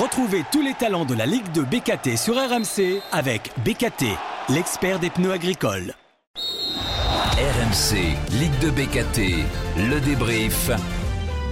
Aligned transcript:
Retrouvez 0.00 0.44
tous 0.52 0.60
les 0.60 0.74
talents 0.74 1.06
de 1.06 1.14
la 1.14 1.24
Ligue 1.24 1.50
de 1.52 1.62
BKT 1.62 2.18
sur 2.18 2.34
RMC 2.34 3.00
avec 3.12 3.50
BKT, 3.64 4.04
l'expert 4.50 4.98
des 4.98 5.08
pneus 5.08 5.32
agricoles. 5.32 5.94
RMC, 6.34 7.96
Ligue 8.32 8.58
de 8.60 8.68
BKT, 8.68 9.46
le 9.88 9.98
débrief. 10.00 10.70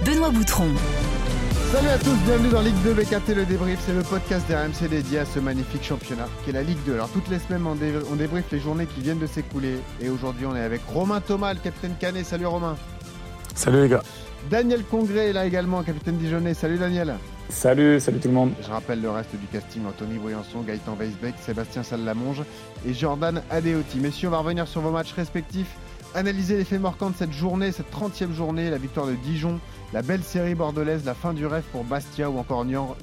Benoît 0.05 0.29
Boutron. 0.29 0.67
Salut 1.71 1.87
à 1.87 1.97
tous, 1.97 2.13
bienvenue 2.27 2.49
dans 2.49 2.61
Ligue 2.61 2.79
2 2.83 2.93
BKT 2.93 3.35
Le 3.35 3.45
Débrief, 3.45 3.79
c'est 3.83 3.95
le 3.95 4.03
podcast 4.03 4.47
d'RMC 4.47 4.89
dédié 4.89 5.19
à 5.19 5.25
ce 5.25 5.39
magnifique 5.39 5.83
championnat 5.83 6.27
qui 6.43 6.51
est 6.51 6.53
la 6.53 6.61
Ligue 6.61 6.83
2. 6.85 6.93
Alors 6.93 7.09
toutes 7.09 7.29
les 7.29 7.39
semaines 7.39 7.65
on, 7.65 7.73
dé 7.73 7.93
on 8.11 8.15
débriefe 8.15 8.51
les 8.51 8.59
journées 8.59 8.85
qui 8.85 9.01
viennent 9.01 9.17
de 9.17 9.25
s'écouler 9.25 9.79
et 9.99 10.09
aujourd'hui 10.09 10.45
on 10.45 10.55
est 10.55 10.61
avec 10.61 10.81
Romain 10.93 11.19
Thomas, 11.19 11.51
le 11.51 11.59
capitaine 11.61 11.95
Canet. 11.99 12.23
Salut 12.23 12.45
Romain. 12.45 12.75
Salut 13.55 13.81
les 13.81 13.89
gars. 13.89 14.03
Daniel 14.51 14.83
Congré 14.83 15.29
est 15.29 15.33
là 15.33 15.47
également, 15.47 15.81
capitaine 15.81 16.17
Dijonais. 16.17 16.53
Salut 16.53 16.77
Daniel. 16.77 17.15
Salut, 17.49 17.99
salut 17.99 18.19
tout 18.19 18.27
le 18.27 18.33
monde. 18.33 18.53
Je 18.61 18.69
rappelle 18.69 19.01
le 19.01 19.09
reste 19.09 19.35
du 19.35 19.47
casting 19.47 19.85
Anthony 19.85 20.17
Briançon, 20.17 20.61
Gaëtan 20.61 20.95
Weisbeck, 20.95 21.35
Sébastien 21.39 21.83
Sallamonge 21.83 22.43
et 22.85 22.93
Jordan 22.93 23.41
Adeoti. 23.49 23.99
Messieurs, 23.99 24.27
on 24.27 24.31
va 24.31 24.39
revenir 24.39 24.67
sur 24.67 24.81
vos 24.81 24.91
matchs 24.91 25.13
respectifs, 25.13 25.75
analyser 26.15 26.57
les 26.57 26.65
faits 26.65 26.81
marquants 26.81 27.11
de 27.11 27.15
cette 27.15 27.33
journée, 27.33 27.71
cette 27.71 27.91
30e 27.91 28.33
journée, 28.33 28.69
la 28.69 28.77
victoire 28.77 29.07
de 29.07 29.13
Dijon, 29.13 29.59
la 29.93 30.01
belle 30.01 30.23
série 30.23 30.55
bordelaise, 30.55 31.05
la 31.05 31.13
fin 31.13 31.33
du 31.33 31.45
rêve 31.45 31.63
pour 31.71 31.83
Bastia 31.83 32.29
ou 32.29 32.39
encore 32.39 32.65
Niort 32.65 32.97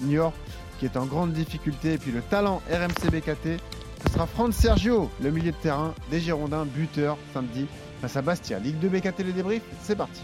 qui 0.83 0.87
est 0.87 0.97
en 0.97 1.07
grande 1.07 1.33
difficulté 1.33 1.93
et 1.93 1.99
puis 1.99 2.11
le 2.11 2.23
talent 2.23 2.61
RMC 2.69 3.11
BKT. 3.13 3.61
Ce 4.05 4.13
sera 4.13 4.27
Franck 4.27 4.53
Sergio, 4.53 5.09
le 5.23 5.31
milieu 5.31 5.53
de 5.53 5.57
terrain 5.57 5.95
des 6.11 6.19
Girondins, 6.19 6.65
buteur 6.65 7.17
samedi 7.33 7.67
face 8.01 8.17
à 8.17 8.23
Bastia. 8.23 8.59
Ligue 8.59 8.81
2 8.81 8.89
BKT 8.89 9.21
le 9.21 9.33
débrief, 9.33 9.63
c'est 9.81 9.95
parti. 9.95 10.23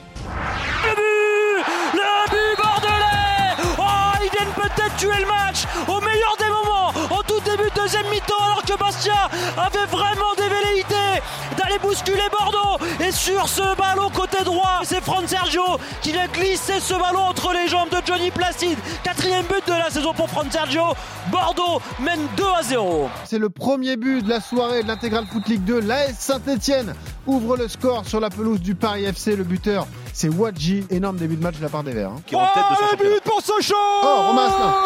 Viennent 4.33 4.53
peut-être 4.55 4.97
tuer 4.97 5.21
le 5.21 5.27
match 5.27 5.65
au 5.87 6.01
meilleur 6.01 6.37
des 6.39 6.49
moments, 6.49 7.19
au 7.19 7.23
tout 7.23 7.41
début 7.41 7.71
de 7.71 7.81
deuxième 7.81 8.07
mi-temps, 8.09 8.35
alors 8.45 8.63
que 8.63 8.77
Bastia 8.77 9.29
avait 9.57 9.87
vraiment 9.87 10.35
des 10.37 10.49
velléités 10.49 11.23
d'aller 11.57 11.79
bousculer 11.79 12.29
Bordeaux. 12.31 12.79
Et 13.01 13.11
sur 13.11 13.49
ce 13.49 13.75
ballon 13.77 14.11
côté 14.11 14.28
droit, 14.45 14.81
c'est 14.85 15.01
Fran 15.03 15.27
Sergio 15.27 15.63
qui 16.03 16.17
a 16.17 16.27
glissé 16.29 16.81
ce 16.81 16.95
ballon 16.95 17.21
entre 17.21 17.53
les 17.53 17.69
jambes 17.69 17.91
de 17.91 17.99
Johnny 18.07 18.31
Placide. 18.31 18.79
Quatrième 19.03 19.45
but 19.47 19.67
de 19.67 19.73
la 19.73 19.91
saison 19.91 20.13
pour 20.13 20.29
Fran 20.29 20.45
Sergio. 20.51 20.83
Bordeaux 21.31 21.81
mène 22.01 22.21
2 22.37 22.45
à 22.59 22.63
0. 22.63 23.09
C'est 23.25 23.39
le 23.39 23.51
premier 23.51 23.97
but 23.97 24.23
de 24.23 24.29
la 24.29 24.41
soirée 24.41 24.83
de 24.83 24.89
l'intégral 24.89 25.27
Foot 25.27 25.47
League 25.49 25.65
2. 25.65 25.81
L'AS 25.81 26.15
Saint-Etienne 26.19 26.95
ouvre 27.27 27.57
le 27.57 27.69
score 27.69 28.05
sur 28.07 28.21
la 28.21 28.31
pelouse 28.31 28.61
du 28.61 28.75
Paris 28.75 29.05
FC. 29.05 29.37
Le 29.37 29.45
buteur, 29.45 29.87
c'est 30.13 30.29
Wadji. 30.29 30.85
Énorme 30.91 31.17
début 31.17 31.37
de 31.37 31.43
match 31.43 31.57
de 31.59 31.63
la 31.63 31.69
part 31.69 31.83
des 31.85 31.93
Verts. 31.93 32.11
Hein. 32.11 32.23
Qui 32.27 32.35
en 32.37 32.41
tête 32.41 32.65
de 32.71 32.77
son 32.77 32.97
but 32.97 33.23
pour 33.25 33.41
Sochaux 33.43 33.75
Oh, 34.03 34.35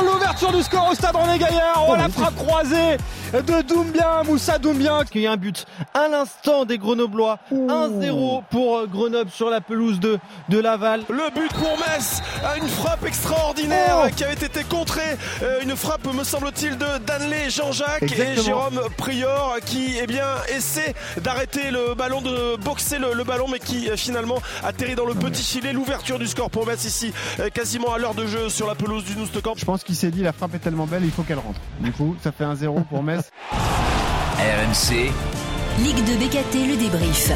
L'ouverture 0.04 0.52
du 0.52 0.62
score 0.62 0.88
au 0.90 0.94
stade 0.94 1.14
René 1.14 1.38
Gaillard. 1.38 1.86
Oh, 1.88 1.94
la 1.96 2.08
frappe 2.08 2.36
croisée 2.36 2.96
de 3.32 3.62
Doumbia, 3.62 4.22
Moussa 4.24 4.58
Doumbia. 4.58 5.00
Il 5.14 5.20
y 5.22 5.26
a 5.26 5.32
un 5.32 5.36
but 5.36 5.64
à 5.94 6.08
l'instant 6.08 6.64
des 6.64 6.78
Grenoblois. 6.78 7.38
1-0 7.52 8.42
pour 8.50 8.86
Grenoble 8.88 9.30
sur 9.30 9.41
la 9.50 9.60
pelouse 9.60 10.00
de, 10.00 10.18
de 10.48 10.58
Laval. 10.58 11.02
Le 11.08 11.30
but 11.34 11.52
pour 11.54 11.78
Metz. 11.78 12.22
Une 12.56 12.68
frappe 12.68 13.04
extraordinaire 13.04 14.04
oh. 14.04 14.08
qui 14.14 14.24
avait 14.24 14.34
été 14.34 14.64
contrée. 14.64 15.16
Une 15.62 15.76
frappe, 15.76 16.06
me 16.12 16.24
semble-t-il, 16.24 16.78
de 16.78 16.86
Danley 17.06 17.50
Jean-Jacques 17.50 18.02
et 18.02 18.40
Jérôme 18.40 18.80
Prior 18.96 19.56
qui 19.64 19.98
eh 20.00 20.06
bien, 20.06 20.26
essaie 20.54 20.94
d'arrêter 21.20 21.70
le 21.70 21.94
ballon, 21.94 22.20
de 22.20 22.56
boxer 22.56 22.98
le, 22.98 23.14
le, 23.14 23.24
ballon, 23.24 23.46
mais 23.50 23.58
qui 23.58 23.88
finalement 23.96 24.38
atterrit 24.62 24.94
dans 24.94 25.06
le 25.06 25.14
petit 25.14 25.42
filet. 25.42 25.72
L'ouverture 25.72 26.18
du 26.18 26.26
score 26.26 26.50
pour 26.50 26.66
Metz 26.66 26.84
ici, 26.84 27.12
quasiment 27.54 27.92
à 27.92 27.98
l'heure 27.98 28.14
de 28.14 28.26
jeu 28.26 28.48
sur 28.48 28.66
la 28.66 28.74
pelouse 28.74 29.04
du 29.04 29.16
Noustecamp. 29.16 29.54
Je 29.56 29.64
pense 29.64 29.84
qu'il 29.84 29.96
s'est 29.96 30.10
dit 30.10 30.22
la 30.22 30.32
frappe 30.32 30.54
est 30.54 30.58
tellement 30.58 30.86
belle, 30.86 31.04
il 31.04 31.10
faut 31.10 31.22
qu'elle 31.22 31.38
rentre. 31.38 31.60
Du 31.80 31.92
coup, 31.92 32.16
ça 32.22 32.32
fait 32.32 32.44
un 32.44 32.54
0 32.54 32.80
pour 32.88 33.02
Metz. 33.02 33.30
RMC. 33.52 35.12
Ligue 35.78 36.04
de 36.04 36.16
BKT, 36.16 36.68
le 36.68 36.76
débrief. 36.76 37.32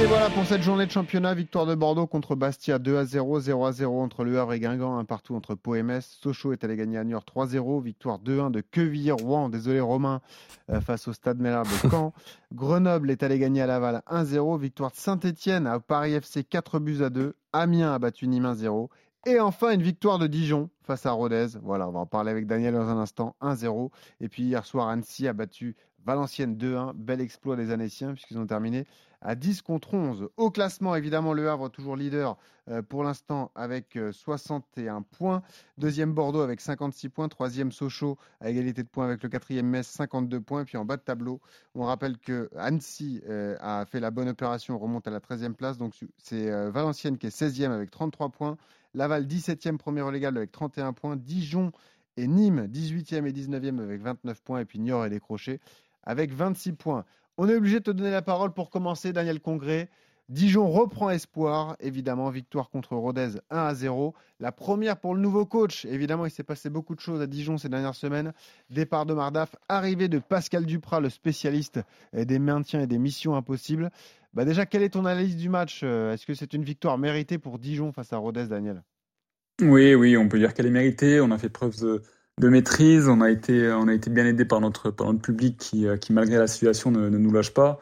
Et 0.00 0.06
voilà 0.06 0.30
pour 0.30 0.44
cette 0.46 0.62
journée 0.62 0.86
de 0.86 0.92
championnat, 0.92 1.34
victoire 1.34 1.66
de 1.66 1.74
Bordeaux 1.74 2.06
contre 2.06 2.36
Bastia 2.36 2.78
2 2.78 2.98
à 2.98 3.04
0, 3.04 3.40
0 3.40 3.66
à 3.66 3.72
0 3.72 4.00
entre 4.00 4.22
Le 4.22 4.38
Havre 4.38 4.52
et 4.52 4.60
Guingamp, 4.60 4.96
un 4.96 5.04
partout 5.04 5.34
entre 5.34 5.56
Pau 5.56 5.74
et 5.74 5.82
Metz. 5.82 6.18
Sochaux 6.22 6.52
est 6.52 6.62
allé 6.62 6.76
gagner 6.76 6.98
à 6.98 7.04
Niort 7.04 7.24
3-0, 7.24 7.82
victoire 7.82 8.20
2-1 8.20 8.52
de 8.52 8.60
Quevilly-Rouen, 8.60 9.48
désolé 9.48 9.80
Romain, 9.80 10.20
euh, 10.70 10.80
face 10.80 11.08
au 11.08 11.12
Stade 11.12 11.40
Mellard 11.40 11.64
de 11.64 11.88
Caen. 11.90 12.12
Grenoble 12.52 13.10
est 13.10 13.24
allé 13.24 13.40
gagner 13.40 13.62
à 13.62 13.66
Laval 13.66 14.02
1-0, 14.08 14.60
victoire 14.60 14.92
de 14.92 14.96
Saint-Etienne 14.96 15.66
à 15.66 15.80
Paris 15.80 16.14
FC 16.14 16.44
4 16.44 16.78
buts 16.78 17.02
à 17.02 17.10
2, 17.10 17.34
Amiens 17.52 17.92
a 17.92 17.98
battu 17.98 18.28
Nîmes 18.28 18.46
1-0 18.46 18.88
et 19.26 19.40
enfin, 19.40 19.72
une 19.72 19.82
victoire 19.82 20.18
de 20.18 20.26
Dijon 20.26 20.70
face 20.84 21.04
à 21.04 21.10
Rodez. 21.10 21.48
Voilà, 21.62 21.88
on 21.88 21.92
va 21.92 21.98
en 21.98 22.06
parler 22.06 22.30
avec 22.30 22.46
Daniel 22.46 22.74
dans 22.74 22.88
un 22.88 22.98
instant. 22.98 23.34
1-0. 23.42 23.90
Et 24.20 24.28
puis 24.28 24.44
hier 24.44 24.64
soir, 24.64 24.88
Annecy 24.88 25.26
a 25.26 25.32
battu 25.32 25.76
Valenciennes 26.06 26.56
2-1. 26.56 26.92
Bel 26.94 27.20
exploit 27.20 27.56
des 27.56 27.70
Annéciens 27.72 28.12
puisqu'ils 28.12 28.38
ont 28.38 28.46
terminé 28.46 28.86
à 29.20 29.34
10 29.34 29.62
contre 29.62 29.94
11. 29.94 30.28
Au 30.36 30.50
classement, 30.50 30.94
évidemment, 30.94 31.32
Le 31.32 31.48
Havre 31.50 31.68
toujours 31.68 31.96
leader 31.96 32.36
euh, 32.68 32.82
pour 32.82 33.02
l'instant 33.02 33.50
avec 33.54 33.96
euh, 33.96 34.12
61 34.12 35.02
points. 35.02 35.42
Deuxième 35.76 36.12
Bordeaux 36.12 36.40
avec 36.40 36.60
56 36.60 37.08
points. 37.08 37.28
Troisième 37.28 37.72
Sochaux 37.72 38.16
à 38.40 38.50
égalité 38.50 38.82
de 38.82 38.88
points 38.88 39.06
avec 39.06 39.22
le 39.22 39.28
quatrième 39.28 39.66
Metz, 39.66 39.86
52 39.86 40.40
points. 40.40 40.64
Puis 40.64 40.76
en 40.76 40.84
bas 40.84 40.96
de 40.96 41.02
tableau, 41.02 41.40
on 41.74 41.84
rappelle 41.84 42.18
que 42.18 42.48
Annecy 42.56 43.20
euh, 43.28 43.56
a 43.60 43.84
fait 43.86 44.00
la 44.00 44.10
bonne 44.10 44.28
opération, 44.28 44.78
remonte 44.78 45.06
à 45.08 45.10
la 45.10 45.20
13e 45.20 45.54
place. 45.54 45.78
Donc 45.78 45.94
c'est 46.18 46.50
euh, 46.50 46.70
Valenciennes 46.70 47.18
qui 47.18 47.26
est 47.26 47.36
16e 47.36 47.70
avec 47.70 47.90
33 47.90 48.28
points. 48.30 48.56
Laval 48.94 49.26
17e 49.26 49.76
premier 49.78 50.02
relégable 50.02 50.38
avec 50.38 50.52
31 50.52 50.92
points. 50.92 51.16
Dijon 51.16 51.72
et 52.16 52.26
Nîmes 52.26 52.66
18e 52.66 53.26
et 53.26 53.32
19e 53.32 53.80
avec 53.80 54.00
29 54.00 54.42
points. 54.42 54.60
Et 54.60 54.64
puis 54.64 54.78
Niort 54.78 55.04
est 55.04 55.10
décroché 55.10 55.60
avec 56.04 56.32
26 56.32 56.72
points. 56.72 57.04
On 57.40 57.48
est 57.48 57.54
obligé 57.54 57.78
de 57.78 57.84
te 57.84 57.92
donner 57.92 58.10
la 58.10 58.20
parole 58.20 58.52
pour 58.52 58.68
commencer, 58.68 59.12
Daniel 59.12 59.38
Congré. 59.38 59.88
Dijon 60.28 60.68
reprend 60.68 61.08
espoir, 61.08 61.76
évidemment, 61.78 62.30
victoire 62.30 62.68
contre 62.68 62.96
Rodez 62.96 63.38
1 63.50 63.56
à 63.56 63.74
0. 63.74 64.12
La 64.40 64.50
première 64.50 64.96
pour 64.96 65.14
le 65.14 65.20
nouveau 65.20 65.46
coach, 65.46 65.84
évidemment, 65.84 66.26
il 66.26 66.32
s'est 66.32 66.42
passé 66.42 66.68
beaucoup 66.68 66.96
de 66.96 67.00
choses 67.00 67.22
à 67.22 67.28
Dijon 67.28 67.56
ces 67.56 67.68
dernières 67.68 67.94
semaines. 67.94 68.32
Départ 68.70 69.06
de 69.06 69.14
Mardaf, 69.14 69.54
arrivée 69.68 70.08
de 70.08 70.18
Pascal 70.18 70.66
Duprat, 70.66 70.98
le 70.98 71.10
spécialiste 71.10 71.78
des 72.12 72.40
maintiens 72.40 72.80
et 72.80 72.88
des 72.88 72.98
missions 72.98 73.36
impossibles. 73.36 73.90
Bah 74.34 74.44
déjà, 74.44 74.66
quelle 74.66 74.82
est 74.82 74.90
ton 74.90 75.06
analyse 75.06 75.36
du 75.36 75.48
match? 75.48 75.84
Est-ce 75.84 76.26
que 76.26 76.34
c'est 76.34 76.54
une 76.54 76.64
victoire 76.64 76.98
méritée 76.98 77.38
pour 77.38 77.60
Dijon 77.60 77.92
face 77.92 78.12
à 78.12 78.16
Rodez, 78.16 78.48
Daniel? 78.48 78.82
Oui, 79.62 79.94
oui, 79.94 80.16
on 80.16 80.28
peut 80.28 80.40
dire 80.40 80.54
qu'elle 80.54 80.66
est 80.66 80.70
méritée. 80.70 81.20
On 81.20 81.30
a 81.30 81.38
fait 81.38 81.48
preuve 81.48 81.80
de, 81.80 82.02
de, 82.38 82.48
maîtrise. 82.48 83.08
On 83.08 83.20
a, 83.20 83.30
été, 83.30 83.70
on 83.72 83.88
a 83.88 83.94
été 83.94 84.10
bien 84.10 84.26
aidé 84.26 84.44
par 84.44 84.60
notre, 84.60 84.90
par 84.90 85.06
notre 85.08 85.22
public 85.22 85.56
qui, 85.58 85.86
qui, 86.00 86.12
malgré 86.12 86.38
la 86.38 86.46
situation, 86.46 86.90
ne, 86.90 87.08
ne 87.08 87.18
nous 87.18 87.32
lâche 87.32 87.52
pas. 87.52 87.80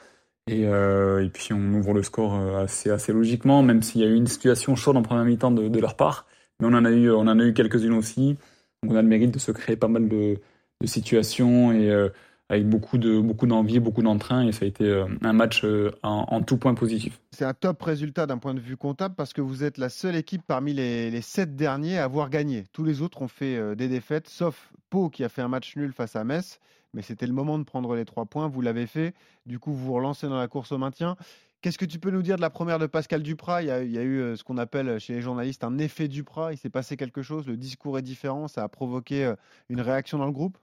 Et, 0.48 0.66
euh, 0.66 1.24
et, 1.24 1.28
puis 1.28 1.52
on 1.52 1.74
ouvre 1.74 1.92
le 1.92 2.02
score 2.02 2.34
assez, 2.56 2.90
assez 2.90 3.12
logiquement, 3.12 3.62
même 3.62 3.82
s'il 3.82 4.00
y 4.00 4.04
a 4.04 4.08
eu 4.08 4.14
une 4.14 4.28
situation 4.28 4.76
chaude 4.76 4.96
en 4.96 5.02
première 5.02 5.24
mi-temps 5.24 5.50
de, 5.50 5.68
de, 5.68 5.80
leur 5.80 5.96
part. 5.96 6.26
Mais 6.60 6.66
on 6.66 6.74
en 6.74 6.84
a 6.84 6.90
eu, 6.90 7.10
on 7.10 7.20
en 7.20 7.38
a 7.38 7.44
eu 7.44 7.52
quelques-unes 7.52 7.94
aussi. 7.94 8.36
Donc 8.82 8.92
on 8.92 8.96
a 8.96 9.02
le 9.02 9.08
mérite 9.08 9.32
de 9.32 9.38
se 9.38 9.50
créer 9.52 9.76
pas 9.76 9.88
mal 9.88 10.08
de, 10.08 10.38
de 10.80 10.86
situations 10.86 11.72
et 11.72 11.90
euh, 11.90 12.08
avec 12.48 12.68
beaucoup 12.68 12.98
de 12.98 13.20
beaucoup 13.20 13.46
d'envie, 13.46 13.80
beaucoup 13.80 14.02
d'entrain. 14.02 14.46
Et 14.46 14.52
ça 14.52 14.64
a 14.64 14.68
été 14.68 14.84
euh, 14.84 15.06
un 15.22 15.32
match 15.32 15.64
euh, 15.64 15.90
en, 16.02 16.42
tout 16.42 16.56
point 16.56 16.74
positif. 16.74 17.20
C'est 17.32 17.44
un 17.44 17.54
top 17.54 17.82
résultat 17.82 18.26
d'un 18.26 18.38
point 18.38 18.54
de 18.54 18.60
vue 18.60 18.76
comptable 18.76 19.14
parce 19.14 19.32
que 19.32 19.40
vous 19.40 19.64
êtes 19.64 19.78
la 19.78 19.88
seule 19.88 20.16
équipe 20.16 20.42
parmi 20.46 20.72
les, 20.72 21.10
les 21.10 21.20
sept 21.22 21.56
derniers 21.56 21.98
à 21.98 22.04
avoir 22.04 22.30
gagné. 22.30 22.64
Tous 22.72 22.84
les 22.84 23.02
autres 23.02 23.22
ont 23.22 23.28
fait 23.28 23.56
euh, 23.56 23.74
des 23.74 23.88
défaites, 23.88 24.28
sauf 24.28 24.72
Pau 24.90 25.10
qui 25.10 25.24
a 25.24 25.28
fait 25.28 25.42
un 25.42 25.48
match 25.48 25.76
nul 25.76 25.92
face 25.92 26.16
à 26.16 26.24
Metz 26.24 26.60
mais 26.94 27.02
c'était 27.02 27.26
le 27.26 27.34
moment 27.34 27.58
de 27.58 27.64
prendre 27.64 27.94
les 27.94 28.06
trois 28.06 28.24
points. 28.24 28.48
Vous 28.48 28.62
l'avez 28.62 28.86
fait. 28.86 29.12
Du 29.44 29.58
coup, 29.58 29.70
vous 29.70 29.84
vous 29.84 29.92
relancez 29.92 30.28
dans 30.28 30.38
la 30.38 30.48
course 30.48 30.72
au 30.72 30.78
maintien. 30.78 31.16
Qu'est-ce 31.60 31.76
que 31.76 31.84
tu 31.84 31.98
peux 31.98 32.10
nous 32.10 32.22
dire 32.22 32.36
de 32.36 32.40
la 32.40 32.48
première 32.48 32.78
de 32.78 32.86
Pascal 32.86 33.22
Duprat? 33.22 33.62
Il 33.62 33.68
y, 33.68 33.70
a, 33.70 33.82
il 33.82 33.90
y, 33.90 33.98
a, 33.98 34.02
eu 34.02 34.34
ce 34.34 34.42
qu'on 34.42 34.56
appelle 34.56 34.98
chez 34.98 35.12
les 35.12 35.20
journalistes 35.20 35.62
un 35.62 35.76
effet 35.76 36.08
Duprat. 36.08 36.54
Il 36.54 36.56
s'est 36.56 36.70
passé 36.70 36.96
quelque 36.96 37.20
chose? 37.20 37.46
Le 37.46 37.58
discours 37.58 37.98
est 37.98 38.02
différent? 38.02 38.48
Ça 38.48 38.62
a 38.62 38.68
provoqué 38.68 39.34
une 39.68 39.82
réaction 39.82 40.16
dans 40.16 40.24
le 40.24 40.32
groupe? 40.32 40.56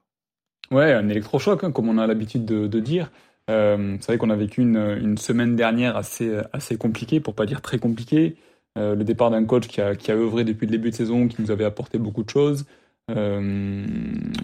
Ouais, 0.72 0.92
un 0.94 1.08
électrochoc, 1.10 1.64
hein, 1.64 1.72
comme 1.72 1.90
on 1.90 1.98
a 1.98 2.08
l'habitude 2.08 2.46
de, 2.46 2.80
dire. 2.80 3.12
Euh, 3.50 3.98
c'est 4.00 4.08
vrai 4.08 4.18
qu'on 4.18 4.30
a 4.30 4.36
vécu 4.36 4.62
une, 4.62 5.18
semaine 5.18 5.56
dernière 5.56 5.98
assez, 5.98 6.78
compliquée, 6.80 7.20
pour 7.20 7.36
pas 7.36 7.46
dire 7.46 7.62
très 7.62 7.80
compliquée. 7.80 8.36
Euh, 8.78 8.96
le 8.96 9.04
départ 9.04 9.30
d'un 9.30 9.46
coach 9.46 9.68
qui 9.68 9.82
a, 9.82 9.94
œuvré 10.10 10.44
depuis 10.44 10.66
le 10.66 10.72
début 10.72 10.90
de 10.90 10.96
saison, 10.96 11.28
qui 11.28 11.42
nous 11.42 11.52
avait 11.52 11.66
apporté 11.66 11.98
beaucoup 11.98 12.24
de 12.24 12.30
choses. 12.30 12.66
Euh, 13.12 13.86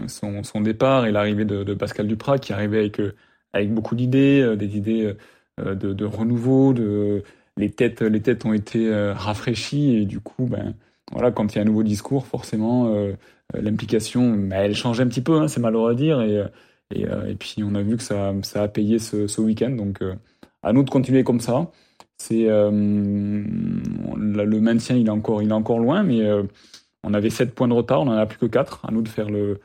son, 0.08 0.62
départ 0.62 1.06
et 1.06 1.12
l'arrivée 1.12 1.46
de, 1.46 1.74
Pascal 1.74 2.08
Duprat 2.08 2.40
qui 2.40 2.54
arrivait 2.54 2.80
avec, 2.80 3.02
avec 3.54 3.74
beaucoup 3.74 3.96
d'idées, 3.96 4.56
des 4.58 4.78
idées 4.78 5.14
de, 5.58 6.06
renouveau, 6.06 6.74
les, 7.58 7.72
têtes, 7.72 8.02
les 8.02 8.22
têtes 8.22 8.46
ont 8.46 8.54
été 8.54 8.94
rafraîchies 9.14 9.96
et 9.98 10.06
du 10.06 10.20
coup, 10.20 10.46
ben, 10.46 10.76
voilà, 11.12 11.32
quand 11.32 11.54
il 11.54 11.58
y 11.58 11.60
a 11.60 11.62
un 11.62 11.66
nouveau 11.66 11.84
discours, 11.84 12.28
forcément, 12.28 12.94
euh, 12.94 13.14
l'implication, 13.54 14.32
ben, 14.32 14.62
elle 14.62 14.76
change 14.76 15.00
un 15.02 15.08
petit 15.08 15.22
peu, 15.22 15.40
hein, 15.40 15.48
c'est 15.48 15.60
malheureux 15.60 15.92
à 15.92 15.96
dire, 15.96 16.22
et, 16.22 16.44
et, 16.94 17.04
et, 17.04 17.36
puis 17.36 17.64
on 17.64 17.76
a 17.76 17.82
vu 17.82 17.98
que 17.98 18.04
ça, 18.04 18.34
a 18.56 18.68
payé 18.68 19.00
ce, 19.00 19.42
week-end, 19.42 19.72
donc 19.72 20.04
à 20.64 20.74
nous 20.74 20.84
de 20.84 20.90
continuer 20.90 21.24
comme 21.24 21.40
ça. 21.40 21.72
C'est 22.18 22.48
le 22.48 23.42
maintien, 24.60 24.96
il 24.98 25.08
est 25.08 25.10
encore, 25.10 25.80
loin, 25.80 26.04
mais 26.04 26.22
on 27.04 27.14
avait 27.14 27.30
7 27.30 27.56
points 27.56 27.68
de 27.68 27.74
retard, 27.74 28.02
on 28.02 28.08
en 28.08 28.18
a 28.18 28.26
plus 28.26 28.40
que 28.40 28.46
4. 28.46 28.86
À 28.86 28.92
nous 28.92 29.02
de 29.02 29.08
faire 29.08 29.30
le, 29.30 29.60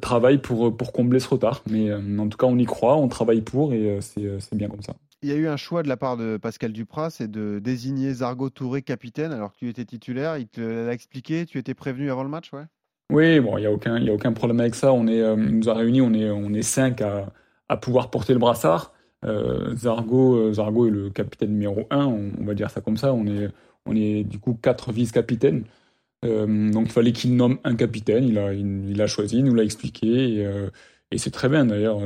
travail 0.00 0.38
pour, 0.38 0.76
pour 0.76 0.92
combler 0.92 1.20
ce 1.20 1.28
retard. 1.28 1.62
Mais 1.68 1.92
en 1.92 2.28
tout 2.28 2.38
cas, 2.38 2.46
on 2.46 2.58
y 2.58 2.64
croit, 2.64 2.96
on 2.96 3.08
travaille 3.08 3.42
pour 3.42 3.72
et 3.74 3.98
c'est 4.00 4.54
bien 4.54 4.68
comme 4.68 4.82
ça. 4.82 4.94
Il 5.22 5.28
y 5.28 5.32
a 5.32 5.36
eu 5.36 5.48
un 5.48 5.58
choix 5.58 5.82
de 5.82 5.88
la 5.88 5.98
part 5.98 6.16
de 6.16 6.38
Pascal 6.38 6.72
Duprat, 6.72 7.10
c'est 7.10 7.30
de 7.30 7.58
désigner 7.62 8.14
Zargo 8.14 8.48
Touré 8.48 8.80
capitaine 8.80 9.32
alors 9.32 9.52
que 9.52 9.58
tu 9.58 9.68
étais 9.68 9.84
titulaire. 9.84 10.38
Il 10.38 10.48
te 10.48 10.62
l'a 10.62 10.94
expliqué, 10.94 11.44
tu 11.44 11.58
étais 11.58 11.74
prévenu 11.74 12.10
avant 12.10 12.22
le 12.22 12.30
match, 12.30 12.54
ouais? 12.54 12.64
Oui, 13.10 13.40
bon, 13.40 13.58
il 13.58 13.62
n'y 13.62 13.66
a, 13.66 13.72
aucun, 13.72 13.96
a 14.06 14.12
aucun 14.12 14.32
problème 14.32 14.60
avec 14.60 14.74
ça. 14.74 14.92
On 14.92 15.06
est, 15.06 15.18
il 15.18 15.58
nous 15.58 15.68
a 15.68 15.74
réunis, 15.74 16.00
on 16.00 16.12
est, 16.14 16.30
on 16.30 16.52
est 16.52 16.62
cinq 16.62 17.00
à, 17.02 17.32
à 17.68 17.76
pouvoir 17.76 18.10
porter 18.10 18.32
le 18.32 18.38
brassard. 18.38 18.92
Euh, 19.24 19.76
Zargo, 19.76 20.52
Zargo 20.52 20.86
est 20.86 20.90
le 20.90 21.10
capitaine 21.10 21.50
numéro 21.50 21.86
1, 21.90 22.06
on, 22.06 22.44
va 22.44 22.54
dire 22.54 22.70
ça 22.70 22.80
comme 22.80 22.96
ça. 22.96 23.12
On 23.12 23.26
est, 23.26 23.48
on 23.86 23.94
est 23.94 24.24
du 24.24 24.38
coup 24.38 24.54
quatre 24.54 24.92
vice-capitaines. 24.92 25.64
Euh, 26.24 26.70
donc 26.70 26.86
il 26.86 26.92
fallait 26.92 27.12
qu'il 27.12 27.36
nomme 27.36 27.58
un 27.64 27.76
capitaine. 27.76 28.24
Il 28.24 28.38
a, 28.38 28.52
il, 28.52 29.00
a 29.00 29.06
choisi, 29.06 29.38
il 29.38 29.44
nous 29.44 29.54
l'a 29.54 29.64
expliqué. 29.64 30.38
Et, 30.38 30.46
euh, 30.46 30.68
et 31.10 31.18
c'est 31.18 31.30
très 31.30 31.48
bien 31.48 31.64
d'ailleurs. 31.66 32.00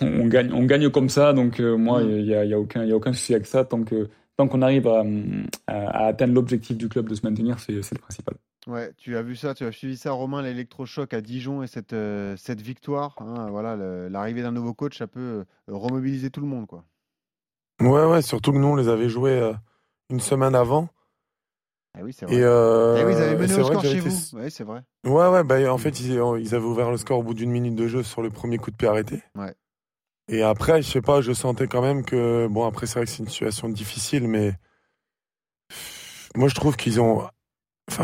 on, 0.00 0.26
gagne, 0.26 0.52
on 0.52 0.64
gagne 0.64 0.90
comme 0.90 1.08
ça. 1.08 1.32
Donc 1.32 1.60
moi, 1.60 2.02
il 2.02 2.24
n'y 2.24 2.34
a, 2.34 2.44
y 2.44 2.54
a, 2.54 2.58
aucun, 2.58 2.84
y 2.84 2.92
a 2.92 2.96
aucun 2.96 3.12
souci 3.12 3.34
avec 3.34 3.46
ça. 3.46 3.64
Tant 3.64 3.84
qu'on 3.84 4.06
tant 4.36 4.48
qu'on 4.48 4.62
arrive 4.62 4.86
à, 4.86 5.04
à 5.66 6.06
atteindre 6.06 6.34
l'objectif 6.34 6.76
du 6.76 6.88
club 6.88 7.08
de 7.08 7.14
se 7.14 7.26
maintenir, 7.26 7.58
c'est 7.58 7.72
le 7.72 8.00
principal. 8.00 8.36
Ouais, 8.66 8.92
tu 8.96 9.16
as 9.16 9.22
vu 9.22 9.36
ça, 9.36 9.54
tu 9.54 9.64
as 9.64 9.72
suivi 9.72 9.96
ça, 9.96 10.10
Romain, 10.10 10.42
l'électrochoc 10.42 11.14
à 11.14 11.20
Dijon 11.20 11.62
et 11.62 11.66
cette, 11.66 11.92
euh, 11.92 12.36
cette 12.36 12.60
victoire. 12.60 13.14
Hein, 13.18 13.48
voilà, 13.50 13.76
l'arrivée 14.08 14.42
d'un 14.42 14.52
nouveau 14.52 14.74
coach, 14.74 14.98
ça 14.98 15.06
peut 15.06 15.20
euh, 15.20 15.44
remobiliser 15.68 16.30
tout 16.30 16.40
le 16.40 16.46
monde, 16.46 16.66
quoi. 16.66 16.84
Ouais, 17.80 18.04
ouais, 18.04 18.22
surtout 18.22 18.52
que 18.52 18.58
nous, 18.58 18.66
on 18.66 18.76
les 18.76 18.88
avait 18.88 19.08
joués 19.08 19.38
euh, 19.38 19.54
une 20.10 20.20
semaine 20.20 20.54
avant. 20.54 20.88
Ah 21.94 22.00
oui, 22.02 22.12
c'est 22.12 22.26
vrai. 22.26 22.34
Et, 22.34 22.40
eh 22.40 23.04
oui, 23.04 23.12
ils 23.12 23.22
avaient 23.22 23.36
mené 23.36 23.54
au 23.54 23.64
score 23.64 23.84
chez 23.84 24.00
vous. 24.00 24.20
Oui, 24.34 24.50
c'est 24.50 24.64
vrai. 24.64 24.82
Ouais, 25.06 25.28
ouais, 25.28 25.44
bah, 25.44 25.72
en 25.72 25.78
fait, 25.78 26.00
ils, 26.00 26.12
ils, 26.12 26.54
avaient 26.54 26.64
ouvert 26.64 26.90
le 26.90 26.96
score 26.96 27.20
au 27.20 27.22
bout 27.22 27.34
d'une 27.34 27.50
minute 27.50 27.76
de 27.76 27.86
jeu 27.86 28.02
sur 28.02 28.20
le 28.20 28.30
premier 28.30 28.58
coup 28.58 28.70
de 28.70 28.76
pied 28.76 28.88
arrêté. 28.88 29.22
Ouais. 29.36 29.54
Et 30.28 30.42
après, 30.42 30.82
je 30.82 30.90
sais 30.90 31.00
pas, 31.00 31.22
je 31.22 31.32
sentais 31.32 31.68
quand 31.68 31.80
même 31.80 32.04
que, 32.04 32.48
bon, 32.48 32.66
après, 32.66 32.86
c'est 32.86 32.98
vrai 32.98 33.06
que 33.06 33.10
c'est 33.10 33.22
une 33.22 33.28
situation 33.28 33.68
difficile, 33.68 34.28
mais 34.28 34.52
moi, 36.36 36.48
je 36.48 36.54
trouve 36.54 36.76
qu'ils 36.76 37.00
ont 37.00 37.26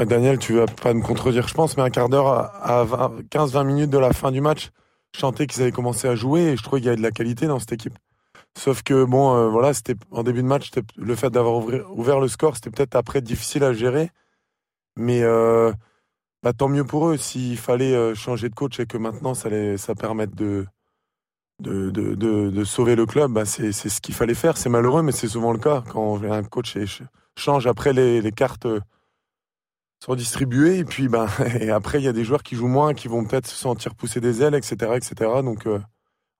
Daniel, 0.02 0.38
tu 0.38 0.54
vas 0.54 0.66
pas 0.66 0.92
me 0.92 1.02
contredire, 1.02 1.46
je 1.46 1.54
pense, 1.54 1.76
mais 1.76 1.84
un 1.84 1.90
quart 1.90 2.08
d'heure 2.08 2.26
à, 2.26 2.84
15-20 3.30 3.64
minutes 3.64 3.90
de 3.90 3.98
la 3.98 4.12
fin 4.12 4.32
du 4.32 4.40
match, 4.40 4.70
je 5.16 5.44
qu'ils 5.44 5.62
avaient 5.62 5.70
commencé 5.70 6.08
à 6.08 6.16
jouer 6.16 6.42
et 6.42 6.56
je 6.56 6.62
trouvais 6.64 6.80
qu'il 6.80 6.86
y 6.86 6.88
avait 6.88 6.96
de 6.96 7.02
la 7.02 7.12
qualité 7.12 7.46
dans 7.46 7.60
cette 7.60 7.72
équipe. 7.72 7.96
Sauf 8.58 8.82
que, 8.82 9.04
bon, 9.04 9.36
euh, 9.36 9.48
voilà, 9.48 9.72
en 10.10 10.22
début 10.24 10.42
de 10.42 10.48
match, 10.48 10.70
le 10.96 11.14
fait 11.14 11.30
d'avoir 11.30 11.64
ouvert, 11.90 12.20
le 12.20 12.28
score, 12.28 12.56
c'était 12.56 12.70
peut-être 12.70 12.96
après 12.96 13.20
difficile 13.20 13.62
à 13.62 13.72
gérer. 13.72 14.10
Mais 14.96 15.22
euh, 15.22 15.72
bah, 16.42 16.52
tant 16.52 16.68
mieux 16.68 16.84
pour 16.84 17.08
eux. 17.08 17.16
S'il 17.16 17.56
fallait 17.56 17.94
euh, 17.94 18.14
changer 18.14 18.48
de 18.48 18.54
coach 18.54 18.80
et 18.80 18.86
que 18.86 18.98
maintenant 18.98 19.34
ça, 19.34 19.48
permette 19.94 20.34
de, 20.34 20.66
sauver 22.64 22.96
le 22.96 23.06
club, 23.06 23.32
bah, 23.32 23.44
c'est 23.44 23.72
ce 23.72 24.00
qu'il 24.00 24.14
fallait 24.14 24.34
faire. 24.34 24.56
C'est 24.56 24.68
malheureux, 24.68 25.02
mais 25.02 25.12
c'est 25.12 25.28
souvent 25.28 25.52
le 25.52 25.58
cas 25.58 25.84
quand 25.88 26.22
un 26.24 26.42
coach 26.42 26.76
change 27.36 27.66
après 27.68 27.92
les 27.92 28.32
cartes 28.32 28.66
sont 30.04 30.14
distribués 30.14 30.78
et 30.78 30.84
puis 30.84 31.08
ben 31.08 31.26
et 31.60 31.70
après 31.70 31.98
il 31.98 32.04
y 32.04 32.08
a 32.08 32.12
des 32.12 32.24
joueurs 32.24 32.42
qui 32.42 32.56
jouent 32.56 32.68
moins 32.68 32.92
qui 32.92 33.08
vont 33.08 33.24
peut-être 33.24 33.46
se 33.46 33.56
sentir 33.56 33.94
pousser 33.94 34.20
des 34.20 34.42
ailes 34.42 34.54
etc 34.54 34.92
etc 34.96 35.14
donc 35.42 35.66
euh, 35.66 35.80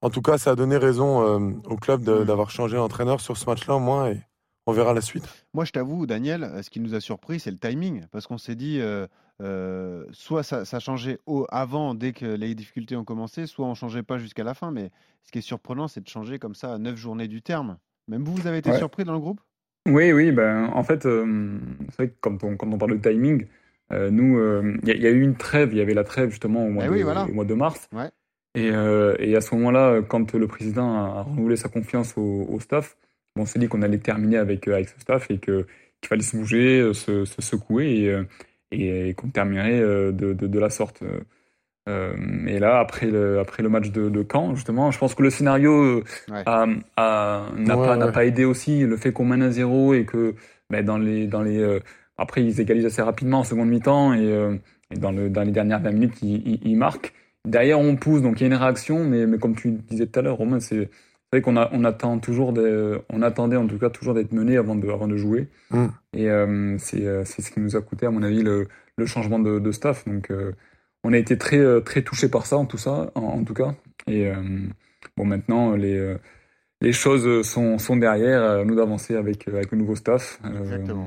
en 0.03 0.11
tout 0.11 0.21
cas 0.21 0.37
ça 0.37 0.51
a 0.51 0.55
donné 0.55 0.77
raison 0.77 1.23
euh, 1.23 1.51
au 1.65 1.77
club 1.77 2.03
mm. 2.03 2.25
d'avoir 2.25 2.51
changé 2.51 2.77
l'entraîneur 2.77 3.23
sur 3.23 3.39
ce 3.39 3.47
match-là 3.47 3.77
au 3.77 3.81
moins 3.81 4.11
et 4.11 4.21
on 4.67 4.73
verra 4.73 4.95
la 4.95 5.03
suite. 5.03 5.25
Moi 5.53 5.65
je 5.65 5.73
t'avoue 5.73 6.07
Daniel 6.07 6.51
ce 6.63 6.69
qui 6.69 6.81
nous 6.81 6.95
a 6.95 7.01
surpris 7.01 7.41
c'est 7.41 7.51
le 7.51 7.59
timing 7.59 8.05
parce 8.11 8.27
qu'on 8.27 8.37
s'est 8.37 8.55
dit 8.55 8.81
euh, 8.81 10.05
soit 10.13 10.43
ça, 10.43 10.67
ça 10.67 10.79
changeait 10.79 11.19
au, 11.25 11.47
avant 11.49 11.95
dès 11.95 12.13
que 12.13 12.27
les 12.27 12.55
difficultés 12.55 12.97
ont 12.97 13.05
commencé 13.05 13.47
soit 13.47 13.67
on 13.67 13.75
changeait 13.75 14.03
pas 14.03 14.19
jusqu'à 14.19 14.45
la 14.45 14.53
fin 14.53 14.73
mais 14.73 14.91
ce 15.23 15.33
qui 15.33 15.39
est 15.39 15.43
surprenant 15.43 15.89
c'est 15.89 16.03
de 16.03 16.09
changer 16.09 16.39
comme 16.39 16.55
ça 16.55 16.75
à 16.75 16.79
neuf 16.79 16.97
journées 16.97 17.29
du 17.29 17.41
terme. 17.41 17.79
Même 18.09 18.25
vous 18.25 18.35
vous 18.35 18.47
avez 18.47 18.59
été 18.59 18.77
surpris 18.77 19.05
dans 19.05 19.15
le 19.15 19.21
groupe? 19.21 19.41
Oui, 19.87 20.13
oui, 20.13 20.33
ben, 20.33 20.71
en 20.73 20.83
fait, 20.83 21.05
euh, 21.05 21.59
c'est 21.91 21.97
vrai 21.97 22.09
que 22.09 22.15
quand 22.21 22.43
on, 22.43 22.57
quand 22.57 22.73
on 22.73 22.79
parle 22.79 22.99
de 22.99 23.11
timing, 23.11 23.47
euh, 23.93 24.11
nous, 24.11 24.39
euh, 24.39 24.77
il 24.83 25.03
y, 25.03 25.07
a 25.07 25.11
eu 25.11 25.21
une 25.21 25.37
trêve, 25.37 25.71
il 25.73 25.79
y 25.79 25.83
avait 25.83 25.93
la 25.93 26.05
trêve 26.05 26.31
justement 26.31 26.65
au 26.65 26.71
mois, 26.71 26.85
eh 26.87 26.89
de, 26.89 27.33
mois 27.33 27.45
de, 27.45 27.55
mars. 27.55 27.89
Et, 28.55 28.69
et, 28.69 29.37
à 29.37 29.41
ce 29.41 29.55
moment-là, 29.57 30.01
quand 30.03 30.33
le 30.35 30.47
président 30.47 30.95
a 30.95 31.23
renouvelé 31.23 31.57
sa 31.57 31.69
confiance 31.69 32.15
au, 32.17 32.59
staff, 32.61 32.97
on 33.37 33.45
s'est 33.45 33.59
dit 33.59 33.69
qu'on 33.69 33.83
allait 33.83 33.99
terminer 33.99 34.39
avec, 34.39 34.67
avec 34.69 34.89
ce 34.89 34.99
staff 35.01 35.31
et 35.31 35.39
qu'il 35.39 35.67
fallait 36.07 36.23
se 36.23 36.37
bouger, 36.37 36.95
se, 36.95 37.25
se 37.25 37.43
secouer 37.43 38.25
et, 38.71 39.09
et 39.09 39.15
qu'on 39.15 39.29
terminerait 39.29 39.81
de, 39.81 40.13
de, 40.13 40.47
de, 40.47 40.59
la 40.59 40.71
sorte. 40.71 41.03
Euh, 41.87 42.15
et 42.47 42.59
là, 42.59 42.79
après 42.79 43.07
le, 43.07 43.39
après 43.41 43.63
le 43.63 43.69
match 43.69 43.91
de, 43.91 44.09
de 44.09 44.27
Caen, 44.31 44.55
justement, 44.55 44.91
je 44.91 44.99
pense 44.99 45.15
que 45.15 45.23
le 45.23 45.31
scénario 45.31 46.03
n'a 46.29 46.45
pas, 46.97 48.13
pas, 48.13 48.25
aidé 48.25 48.45
aussi. 48.45 48.81
Le 48.81 48.97
fait 48.97 49.13
qu'on 49.13 49.27
mène 49.27 49.43
à 49.43 49.51
zéro 49.51 49.93
et 49.93 50.05
que 50.05 50.35
ben, 50.71 50.85
dans 50.85 50.97
les, 50.97 51.27
dans 51.27 51.43
les, 51.43 51.59
euh, 51.59 51.81
après, 52.17 52.43
ils 52.43 52.61
égalisent 52.61 52.87
assez 52.87 53.03
rapidement 53.03 53.41
en 53.41 53.45
seconde 53.45 53.69
mi-temps 53.69 54.15
et, 54.15 54.25
euh, 54.25 54.57
et, 54.91 54.99
dans, 54.99 55.13
le, 55.13 55.29
dans 55.29 55.43
les 55.43 55.53
dernières 55.53 55.81
20 55.81 55.91
minutes, 55.91 56.23
ils, 56.23 56.59
ils, 56.65 56.77
marquent. 56.77 57.13
Derrière, 57.45 57.79
on 57.79 57.97
pousse, 57.97 58.23
donc 58.23 58.41
il 58.41 58.45
y 58.45 58.45
a 58.45 58.47
une 58.47 58.55
réaction, 58.55 59.05
mais, 59.05 59.27
mais 59.27 59.39
comme 59.39 59.55
tu 59.55 59.73
disais 59.73 60.07
tout 60.07 60.19
à 60.19 60.23
l'heure, 60.23 60.39
Romain, 60.39 60.61
c'est 60.61 60.89
vrai 61.31 61.43
qu'on 61.43 61.57
on 61.59 61.85
attend 61.85 62.19
toujours 62.19 62.55
des, 62.55 62.97
on 63.11 63.21
attendait 63.21 63.57
en 63.57 63.67
tout 63.67 63.79
cas 63.79 63.91
toujours 63.91 64.15
d'être 64.15 64.33
mené 64.33 64.57
avant 64.57 64.75
de, 64.75 64.89
avant 64.89 65.09
de 65.09 65.19
jouer. 65.19 65.49
Mm. 65.71 65.87
Et 66.15 66.29
c'est 66.79 67.43
ce 67.43 67.51
qui 67.51 67.61
nous 67.61 67.77
a 67.77 67.83
coûté, 67.83 68.07
à 68.07 68.11
mon 68.11 68.23
avis, 68.23 68.43
le, 68.43 68.69
le 68.97 69.07
changement 69.07 69.39
de, 69.39 69.59
de 69.59 69.73
staff. 69.73 70.07
Donc, 70.09 70.31
on 71.05 71.13
a 71.13 71.19
été 71.19 71.39
très 71.39 71.59
euh, 71.59 71.81
très 71.81 72.03
touché 72.03 72.29
par 72.29 72.47
ça 72.47 72.57
en 72.57 72.65
tout 72.65 72.79
ça 72.79 73.13
en, 73.15 73.45
tout 73.45 73.55
cas. 73.55 73.75
Et 74.09 74.27
euh, 74.27 74.43
bon 75.17 75.25
maintenant 75.25 75.77
les 75.77 75.97
euh, 75.97 76.19
les 76.85 76.93
choses 76.93 77.47
sont, 77.47 77.79
sont 77.79 77.97
derrière, 77.97 78.65
nous 78.65 78.77
d'avancer 78.77 79.17
avec, 79.17 79.49
avec 79.49 79.73
le 79.73 79.79
nouveau 79.79 79.97
staff, 79.97 80.41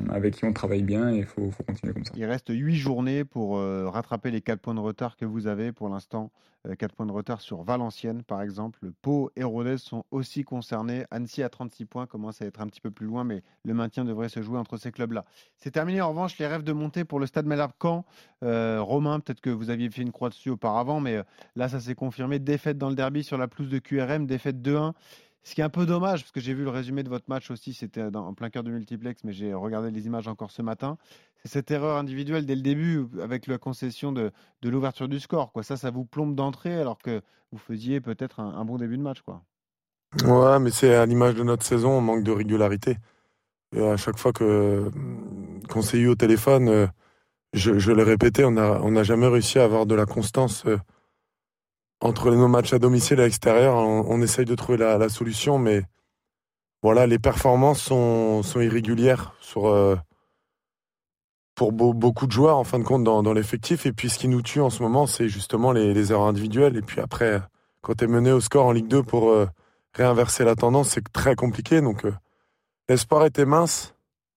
avec 0.09 0.35
qui 0.35 0.45
on 0.45 0.53
travaille 0.53 0.83
bien 0.83 1.09
et 1.09 1.19
il 1.19 1.25
faut, 1.25 1.49
faut, 1.51 1.63
continuer 1.63 1.93
comme 1.93 2.03
ça. 2.03 2.13
Il 2.15 2.25
reste 2.25 2.49
huit 2.49 2.75
journées 2.75 3.23
pour 3.23 3.59
rattraper 3.59 4.31
les 4.31 4.41
quatre 4.41 4.59
points 4.59 4.75
de 4.75 4.79
retard 4.79 5.15
que 5.15 5.25
vous 5.25 5.47
avez 5.47 5.71
pour 5.71 5.89
l'instant 5.89 6.31
4 6.75 6.91
euh, 6.91 6.95
points 6.95 7.05
de 7.05 7.11
retard 7.11 7.41
sur 7.41 7.61
Valenciennes, 7.63 8.23
par 8.23 8.41
exemple. 8.41 8.79
Pau 9.01 9.31
et 9.35 9.43
Rodez 9.43 9.77
sont 9.77 10.03
aussi 10.11 10.43
concernés. 10.43 11.05
Annecy 11.11 11.43
à 11.43 11.49
36 11.49 11.85
points 11.85 12.05
commence 12.05 12.41
à 12.41 12.45
être 12.45 12.61
un 12.61 12.67
petit 12.67 12.81
peu 12.81 12.91
plus 12.91 13.05
loin, 13.05 13.23
mais 13.23 13.43
le 13.63 13.73
maintien 13.73 14.05
devrait 14.05 14.29
se 14.29 14.41
jouer 14.41 14.57
entre 14.57 14.77
ces 14.77 14.91
clubs-là. 14.91 15.25
C'est 15.57 15.71
terminé 15.71 16.01
en 16.01 16.09
revanche 16.09 16.37
les 16.37 16.47
rêves 16.47 16.63
de 16.63 16.73
monter 16.73 17.05
pour 17.05 17.19
le 17.19 17.25
stade 17.25 17.45
Malherbe-Caen. 17.45 18.05
Euh, 18.43 18.81
Romain, 18.81 19.19
peut-être 19.19 19.41
que 19.41 19.49
vous 19.49 19.69
aviez 19.69 19.89
fait 19.89 20.01
une 20.01 20.11
croix 20.11 20.29
dessus 20.29 20.49
auparavant, 20.49 20.99
mais 20.99 21.17
euh, 21.17 21.23
là, 21.55 21.69
ça 21.69 21.79
s'est 21.79 21.95
confirmé. 21.95 22.39
Défaite 22.39 22.77
dans 22.77 22.89
le 22.89 22.95
derby 22.95 23.23
sur 23.23 23.37
la 23.37 23.47
pelouse 23.47 23.69
de 23.69 23.79
QRM, 23.79 24.25
défaite 24.25 24.57
2-1. 24.57 24.93
Ce 25.47 25.55
qui 25.55 25.61
est 25.61 25.63
un 25.63 25.69
peu 25.69 25.85
dommage, 25.85 26.23
parce 26.23 26.33
que 26.33 26.41
j'ai 26.41 26.53
vu 26.53 26.65
le 26.65 26.69
résumé 26.69 27.03
de 27.03 27.09
votre 27.09 27.29
match 27.29 27.49
aussi, 27.51 27.73
c'était 27.73 28.03
en 28.13 28.33
plein 28.33 28.49
cœur 28.49 28.63
du 28.63 28.71
multiplex, 28.71 29.23
mais 29.23 29.31
j'ai 29.31 29.53
regardé 29.53 29.91
les 29.91 30.05
images 30.05 30.27
encore 30.27 30.51
ce 30.51 30.61
matin. 30.61 30.97
C'est 31.37 31.47
cette 31.47 31.71
erreur 31.71 31.95
individuelle 31.95 32.45
dès 32.45 32.55
le 32.55 32.61
début, 32.61 33.07
avec 33.21 33.47
la 33.47 33.57
concession 33.57 34.11
de, 34.11 34.33
l'ouverture 34.61 35.07
du 35.07 35.21
score. 35.21 35.53
Ça, 35.61 35.77
ça 35.77 35.89
vous 35.89 36.03
plombe 36.03 36.35
d'entrée, 36.35 36.77
alors 36.77 36.97
que 36.97 37.21
vous 37.53 37.59
faisiez 37.59 38.01
peut-être 38.01 38.41
un, 38.41 38.65
bon 38.65 38.75
début 38.75 38.97
de 38.97 39.01
match. 39.01 39.19
Ouais, 40.25 40.59
mais 40.59 40.69
c'est 40.69 40.93
à 40.93 41.05
l'image 41.05 41.35
de 41.35 41.43
notre 41.43 41.63
saison, 41.63 41.91
on 41.91 42.01
manque 42.01 42.25
de 42.25 42.31
régularité. 42.33 42.97
à 43.73 43.95
chaque 43.95 44.17
fois 44.17 44.33
que 44.33 44.91
qu'on 45.69 45.81
s'est 45.81 45.97
eu 45.97 46.09
au 46.09 46.15
téléphone, 46.15 46.67
euh, 46.67 46.87
je, 47.53 47.79
je 47.79 47.93
l'ai 47.93 48.03
répété, 48.03 48.43
on 48.43 48.51
n'a 48.51 49.03
jamais 49.03 49.27
réussi 49.27 49.59
à 49.59 49.63
avoir 49.63 49.85
de 49.85 49.95
la 49.95 50.05
constance. 50.05 50.65
Entre 51.99 52.29
nos 52.31 52.47
matchs 52.47 52.73
à 52.73 52.79
domicile 52.79 53.19
et 53.19 53.23
à 53.23 53.25
l'extérieur, 53.25 53.75
on, 53.75 54.21
essaye 54.21 54.45
de 54.45 54.53
trouver 54.53 54.77
la, 54.77 55.09
solution, 55.09 55.57
mais 55.57 55.81
voilà, 56.83 57.07
les 57.07 57.17
performances 57.17 57.81
sont, 57.81 58.43
irrégulières 58.55 59.33
euh, 59.57 59.95
pour 61.55 61.71
beaucoup 61.71 62.27
de 62.27 62.31
joueurs, 62.31 62.57
en 62.57 62.63
fin 62.63 62.77
de 62.77 62.83
compte, 62.83 63.03
dans, 63.03 63.33
l'effectif. 63.33 63.87
Et 63.87 63.93
puis, 63.93 64.09
ce 64.09 64.19
qui 64.19 64.27
nous 64.27 64.43
tue 64.43 64.61
en 64.61 64.69
ce 64.69 64.83
moment, 64.83 65.07
c'est 65.07 65.27
justement 65.27 65.71
les, 65.71 66.11
erreurs 66.11 66.27
individuelles. 66.27 66.77
Et 66.77 66.83
puis 66.83 67.01
après, 67.01 67.41
quand 67.81 67.95
tu 67.95 68.03
es 68.03 68.07
mené 68.07 68.31
au 68.31 68.41
score 68.41 68.67
en 68.67 68.71
Ligue 68.71 68.87
2 68.87 69.01
pour 69.01 69.31
euh, 69.31 69.47
réinverser 69.93 70.45
la 70.45 70.55
tendance, 70.55 70.89
c'est 70.89 71.11
très 71.11 71.35
compliqué. 71.35 71.81
Donc, 71.81 72.05
euh, 72.05 72.13
l'espoir 72.89 73.25
était 73.25 73.45
mince, 73.45 73.95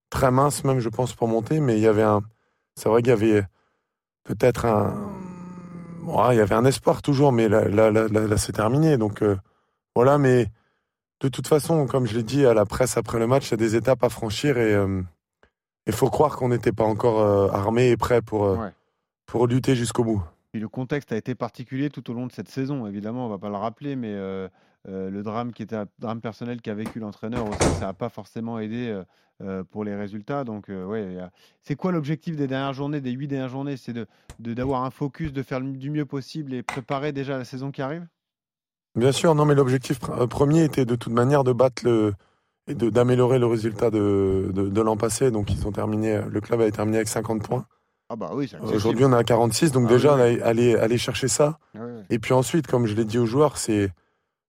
très 0.09 0.31
mince 0.31 0.63
même, 0.63 0.79
je 0.79 0.89
pense, 0.89 1.13
pour 1.13 1.27
monter, 1.27 1.59
mais 1.59 1.77
il 1.77 1.81
y 1.81 1.87
avait 1.87 2.01
un. 2.01 2.21
C'est 2.75 2.89
vrai 2.89 3.03
qu'il 3.03 3.09
y 3.09 3.13
avait 3.13 3.43
peut-être 4.23 4.65
un 4.65 5.20
il 6.31 6.37
y 6.37 6.39
avait 6.39 6.55
un 6.55 6.65
espoir 6.65 7.01
toujours, 7.01 7.31
mais 7.31 7.47
là, 7.47 7.67
là, 7.67 7.91
là, 7.91 8.37
c'est 8.37 8.53
terminé. 8.53 8.97
Donc 8.97 9.21
euh, 9.21 9.37
voilà, 9.95 10.17
mais 10.17 10.47
de 11.21 11.27
toute 11.27 11.47
façon, 11.47 11.85
comme 11.85 12.05
je 12.05 12.15
l'ai 12.15 12.23
dit 12.23 12.45
à 12.45 12.53
la 12.53 12.65
presse 12.65 12.97
après 12.97 13.19
le 13.19 13.27
match, 13.27 13.47
il 13.47 13.51
y 13.51 13.53
a 13.53 13.57
des 13.57 13.75
étapes 13.75 14.03
à 14.03 14.09
franchir 14.09 14.57
et 14.57 14.71
il 14.71 14.75
euh, 14.75 15.03
faut 15.91 16.09
croire 16.09 16.35
qu'on 16.37 16.49
n'était 16.49 16.71
pas 16.71 16.85
encore 16.85 17.21
euh, 17.21 17.49
armé 17.49 17.89
et 17.89 17.97
prêt 17.97 18.21
pour, 18.21 18.57
pour 19.25 19.47
lutter 19.47 19.75
jusqu'au 19.75 20.03
bout. 20.03 20.23
Le 20.53 20.67
contexte 20.67 21.11
a 21.11 21.17
été 21.17 21.33
particulier 21.33 21.89
tout 21.89 22.09
au 22.11 22.13
long 22.13 22.27
de 22.27 22.31
cette 22.31 22.49
saison, 22.49 22.85
évidemment, 22.85 23.25
on 23.25 23.27
ne 23.27 23.33
va 23.33 23.37
pas 23.37 23.49
le 23.49 23.55
rappeler, 23.55 23.95
mais 23.95 24.13
le 24.13 25.21
drame 25.21 25.53
qui 25.53 25.63
était 25.63 25.77
un 25.77 25.87
drame 25.99 26.19
personnel 26.19 26.61
qu'a 26.61 26.73
vécu 26.73 26.99
l'entraîneur 26.99 27.47
ça 27.79 27.85
n'a 27.85 27.93
pas 27.93 28.09
forcément 28.09 28.59
aidé 28.59 29.01
pour 29.69 29.85
les 29.85 29.95
résultats. 29.95 30.43
Donc, 30.43 30.67
ouais, 30.67 31.17
c'est 31.61 31.75
quoi 31.75 31.93
l'objectif 31.93 32.35
des 32.35 32.47
dernières 32.47 32.73
journées, 32.73 32.99
des 32.99 33.11
huit 33.11 33.29
dernières 33.29 33.47
journées? 33.47 33.77
C'est 33.77 33.93
de, 33.93 34.07
d'avoir 34.39 34.83
un 34.83 34.91
focus, 34.91 35.31
de 35.31 35.41
faire 35.41 35.61
du 35.61 35.89
mieux 35.89 36.05
possible 36.05 36.53
et 36.53 36.63
préparer 36.63 37.13
déjà 37.13 37.37
la 37.37 37.45
saison 37.45 37.71
qui 37.71 37.81
arrive? 37.81 38.05
Bien 38.95 39.13
sûr, 39.13 39.33
non, 39.35 39.45
mais 39.45 39.55
l'objectif 39.55 39.99
premier 39.99 40.65
était 40.65 40.83
de 40.83 40.95
toute 40.95 41.13
manière 41.13 41.45
de 41.45 41.53
battre 41.53 41.83
le 41.85 42.13
et 42.67 42.75
d'améliorer 42.75 43.39
le 43.39 43.47
résultat 43.47 43.89
de, 43.89 44.51
de, 44.53 44.81
l'an 44.81 44.97
passé. 44.97 45.31
Donc, 45.31 45.51
ils 45.51 45.67
ont 45.67 45.71
terminé, 45.71 46.21
le 46.29 46.41
club 46.41 46.61
a 46.61 46.69
terminé 46.71 46.97
avec 46.97 47.07
50 47.07 47.43
points. 47.43 47.65
Ah 48.13 48.17
bah 48.17 48.31
oui, 48.33 48.51
Aujourd'hui, 48.61 49.05
on 49.05 49.13
est 49.13 49.15
à 49.15 49.23
46, 49.23 49.71
donc 49.71 49.85
ah 49.87 49.93
déjà, 49.93 50.15
aller, 50.15 50.75
aller 50.75 50.97
chercher 50.97 51.29
ça. 51.29 51.59
Et 52.09 52.19
puis 52.19 52.33
ensuite, 52.33 52.67
comme 52.67 52.85
je 52.85 52.93
l'ai 52.93 53.05
dit 53.05 53.17
aux 53.17 53.25
joueurs, 53.25 53.55
c'est 53.55 53.89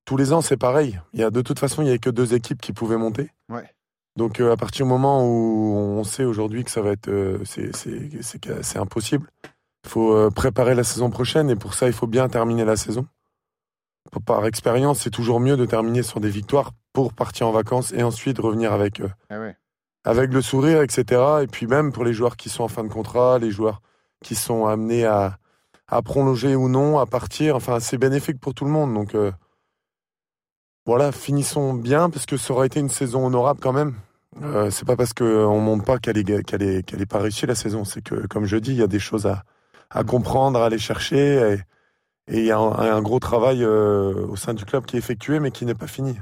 tous 0.04 0.16
les 0.16 0.32
ans, 0.32 0.40
c'est 0.40 0.56
pareil. 0.56 1.00
Il 1.12 1.20
y 1.20 1.22
a, 1.22 1.30
de 1.30 1.42
toute 1.42 1.60
façon, 1.60 1.80
il 1.80 1.84
n'y 1.84 1.92
a 1.92 1.98
que 1.98 2.10
deux 2.10 2.34
équipes 2.34 2.60
qui 2.60 2.72
pouvaient 2.72 2.96
monter. 2.96 3.30
Ouais. 3.48 3.70
Donc, 4.16 4.40
euh, 4.40 4.50
à 4.50 4.56
partir 4.56 4.84
du 4.84 4.90
moment 4.90 5.24
où 5.24 5.76
on 5.76 6.02
sait 6.02 6.24
aujourd'hui 6.24 6.64
que 6.64 6.72
ça 6.72 6.82
va 6.82 6.90
être. 6.90 7.06
Euh, 7.06 7.38
c'est 7.44 8.78
impossible. 8.80 9.30
Il 9.84 9.90
faut 9.90 10.12
euh, 10.12 10.28
préparer 10.30 10.74
la 10.74 10.82
saison 10.82 11.10
prochaine 11.10 11.48
et 11.48 11.54
pour 11.54 11.74
ça, 11.74 11.86
il 11.86 11.92
faut 11.92 12.08
bien 12.08 12.28
terminer 12.28 12.64
la 12.64 12.74
saison. 12.74 13.06
Par 14.26 14.44
expérience, 14.44 14.98
c'est 14.98 15.10
toujours 15.10 15.38
mieux 15.38 15.56
de 15.56 15.66
terminer 15.66 16.02
sur 16.02 16.18
des 16.18 16.30
victoires 16.30 16.72
pour 16.92 17.12
partir 17.12 17.46
en 17.46 17.52
vacances 17.52 17.92
et 17.92 18.02
ensuite 18.02 18.40
revenir 18.40 18.72
avec, 18.72 19.00
ah 19.30 19.52
avec 20.04 20.32
le 20.32 20.42
sourire, 20.42 20.82
etc. 20.82 21.22
Et 21.42 21.46
puis 21.46 21.66
même 21.66 21.92
pour 21.92 22.04
les 22.04 22.12
joueurs 22.12 22.36
qui 22.36 22.48
sont 22.48 22.64
en 22.64 22.68
fin 22.68 22.84
de 22.84 22.88
contrat, 22.88 23.38
les 23.38 23.50
joueurs 23.50 23.80
qui 24.22 24.34
sont 24.34 24.66
amenés 24.66 25.04
à, 25.04 25.38
prolonger 26.04 26.56
ou 26.56 26.68
non, 26.68 26.98
à 26.98 27.06
partir. 27.06 27.56
Enfin, 27.56 27.80
c'est 27.80 27.98
bénéfique 27.98 28.40
pour 28.40 28.54
tout 28.54 28.64
le 28.64 28.70
monde. 28.70 28.94
Donc, 28.94 29.14
voilà, 30.84 31.12
finissons 31.12 31.74
bien, 31.74 32.10
parce 32.10 32.26
que 32.26 32.36
ça 32.36 32.52
aurait 32.52 32.66
été 32.66 32.80
une 32.80 32.88
saison 32.88 33.26
honorable 33.26 33.60
quand 33.60 33.72
même. 33.72 33.94
Euh, 34.42 34.70
c'est 34.70 34.84
pas 34.84 34.96
parce 34.96 35.12
qu'on 35.12 35.24
ne 35.24 35.64
montre 35.64 35.84
pas 35.84 35.98
qu'elle 35.98 36.18
est, 36.18 36.42
qu'elle 36.44 36.62
est, 36.62 36.82
qu'elle 36.82 37.00
est 37.00 37.06
pas 37.06 37.18
réussie 37.18 37.46
la 37.46 37.54
saison. 37.54 37.84
C'est 37.84 38.02
que, 38.02 38.26
comme 38.26 38.46
je 38.46 38.56
dis, 38.56 38.72
il 38.72 38.78
y 38.78 38.82
a 38.82 38.88
des 38.88 38.98
choses 38.98 39.26
à, 39.26 40.04
comprendre, 40.04 40.60
à 40.60 40.66
aller 40.66 40.78
chercher. 40.78 41.58
Et 42.28 42.40
il 42.40 42.44
y 42.44 42.50
a 42.50 42.58
un, 42.58 43.02
gros 43.02 43.20
travail 43.20 43.62
euh, 43.62 44.26
au 44.26 44.36
sein 44.36 44.54
du 44.54 44.64
club 44.64 44.86
qui 44.86 44.96
est 44.96 44.98
effectué, 44.98 45.38
mais 45.38 45.50
qui 45.52 45.66
n'est 45.66 45.74
pas 45.74 45.86
fini. 45.86 46.18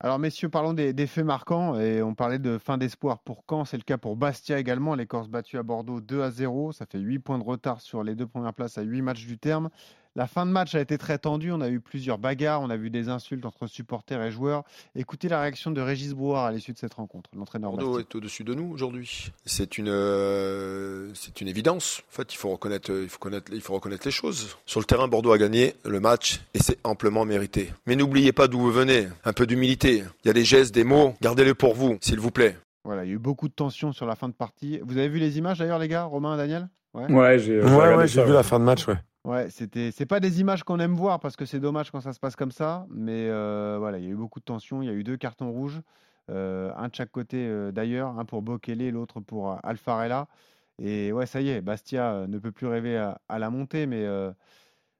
Alors, 0.00 0.18
messieurs, 0.18 0.48
parlons 0.48 0.72
des, 0.74 1.06
faits 1.06 1.24
marquants. 1.24 1.78
Et 1.78 2.02
on 2.02 2.14
parlait 2.14 2.38
de 2.38 2.58
fin 2.58 2.78
d'espoir 2.78 3.20
pour 3.20 3.44
Caen. 3.48 3.64
C'est 3.64 3.76
le 3.76 3.84
cas 3.84 3.96
pour 3.96 4.16
Bastia 4.16 4.58
également. 4.58 4.94
Les 4.94 5.06
Corses 5.06 5.28
battus 5.28 5.58
à 5.58 5.62
Bordeaux 5.62 6.00
2 6.00 6.22
à 6.22 6.30
0. 6.30 6.72
Ça 6.72 6.86
fait 6.86 6.98
8 6.98 7.20
points 7.20 7.38
de 7.38 7.44
retard 7.44 7.80
sur 7.80 8.02
les 8.02 8.14
deux 8.14 8.26
premières 8.26 8.54
places 8.54 8.76
à 8.76 8.82
8 8.82 9.02
matchs 9.02 9.26
du 9.26 9.38
terme. 9.38 9.70
La 10.16 10.28
fin 10.28 10.46
de 10.46 10.50
match 10.52 10.76
a 10.76 10.80
été 10.80 10.96
très 10.96 11.18
tendue. 11.18 11.50
On 11.50 11.60
a 11.60 11.68
eu 11.68 11.80
plusieurs 11.80 12.18
bagarres. 12.18 12.62
On 12.62 12.70
a 12.70 12.76
vu 12.76 12.88
des 12.88 13.08
insultes 13.08 13.44
entre 13.44 13.66
supporters 13.66 14.22
et 14.22 14.30
joueurs. 14.30 14.62
Écoutez 14.94 15.28
la 15.28 15.40
réaction 15.40 15.72
de 15.72 15.80
Régis 15.80 16.12
Brouard 16.12 16.44
à 16.44 16.52
l'issue 16.52 16.72
de 16.72 16.78
cette 16.78 16.94
rencontre, 16.94 17.30
l'entraîneur 17.36 17.72
Bordeaux 17.72 17.98
est 17.98 18.14
au-dessus 18.14 18.44
de 18.44 18.54
nous 18.54 18.70
aujourd'hui. 18.72 19.32
C'est 19.44 19.76
une, 19.76 19.88
euh, 19.88 21.10
c'est 21.14 21.40
une 21.40 21.48
évidence. 21.48 22.02
En 22.08 22.16
fait, 22.16 22.32
il 22.32 22.36
faut 22.36 22.50
reconnaître, 22.50 22.92
il 22.92 23.08
faut 23.08 23.18
connaître, 23.18 23.52
il 23.52 23.60
faut 23.60 23.74
reconnaître 23.74 24.06
les 24.06 24.12
choses. 24.12 24.56
Sur 24.66 24.78
le 24.78 24.86
terrain, 24.86 25.08
Bordeaux 25.08 25.32
a 25.32 25.38
gagné 25.38 25.74
le 25.84 25.98
match 25.98 26.40
et 26.54 26.60
c'est 26.60 26.78
amplement 26.84 27.24
mérité. 27.24 27.72
Mais 27.86 27.96
n'oubliez 27.96 28.32
pas 28.32 28.46
d'où 28.46 28.60
vous 28.60 28.72
venez. 28.72 29.08
Un 29.24 29.32
peu 29.32 29.46
d'humilité. 29.46 30.04
Il 30.24 30.28
y 30.28 30.30
a 30.30 30.34
des 30.34 30.44
gestes, 30.44 30.72
des 30.72 30.84
mots. 30.84 31.14
Gardez-les 31.22 31.54
pour 31.54 31.74
vous, 31.74 31.98
s'il 32.00 32.20
vous 32.20 32.30
plaît. 32.30 32.56
Voilà, 32.84 33.04
il 33.04 33.08
y 33.08 33.10
a 33.10 33.14
eu 33.14 33.18
beaucoup 33.18 33.48
de 33.48 33.54
tension 33.54 33.92
sur 33.92 34.06
la 34.06 34.14
fin 34.14 34.28
de 34.28 34.34
partie. 34.34 34.78
Vous 34.84 34.96
avez 34.96 35.08
vu 35.08 35.18
les 35.18 35.38
images 35.38 35.58
d'ailleurs, 35.58 35.80
les 35.80 35.88
gars, 35.88 36.04
Romain 36.04 36.34
et 36.34 36.36
Daniel? 36.36 36.68
Ouais, 36.92 37.38
j'ai 37.40 37.60
ouais, 37.60 38.06
vu 38.06 38.32
la 38.32 38.44
fin 38.44 38.60
de 38.60 38.64
match, 38.64 38.86
ouais. 38.86 38.98
Ouais, 39.24 39.48
c'était 39.48 39.90
c'est 39.90 40.04
pas 40.04 40.20
des 40.20 40.40
images 40.40 40.64
qu'on 40.64 40.78
aime 40.80 40.94
voir 40.94 41.18
parce 41.18 41.34
que 41.34 41.46
c'est 41.46 41.58
dommage 41.58 41.90
quand 41.90 42.00
ça 42.00 42.12
se 42.12 42.20
passe 42.20 42.36
comme 42.36 42.50
ça, 42.50 42.86
mais 42.90 43.28
euh, 43.30 43.76
voilà, 43.78 43.98
il 43.98 44.04
y 44.04 44.06
a 44.06 44.10
eu 44.10 44.16
beaucoup 44.16 44.38
de 44.38 44.44
tension, 44.44 44.82
il 44.82 44.86
y 44.86 44.90
a 44.90 44.92
eu 44.92 45.02
deux 45.02 45.16
cartons 45.16 45.50
rouges, 45.50 45.80
euh, 46.30 46.70
un 46.76 46.88
de 46.88 46.94
chaque 46.94 47.10
côté 47.10 47.38
euh, 47.38 47.72
d'ailleurs, 47.72 48.18
un 48.18 48.26
pour 48.26 48.42
Bokele, 48.42 48.90
l'autre 48.90 49.20
pour 49.20 49.58
Alfarella. 49.64 50.28
Et 50.78 51.10
ouais, 51.12 51.24
ça 51.24 51.40
y 51.40 51.48
est, 51.48 51.62
Bastia 51.62 52.26
ne 52.26 52.38
peut 52.38 52.52
plus 52.52 52.66
rêver 52.66 52.98
à, 52.98 53.38
la 53.38 53.48
montée, 53.48 53.86
mais 53.86 54.04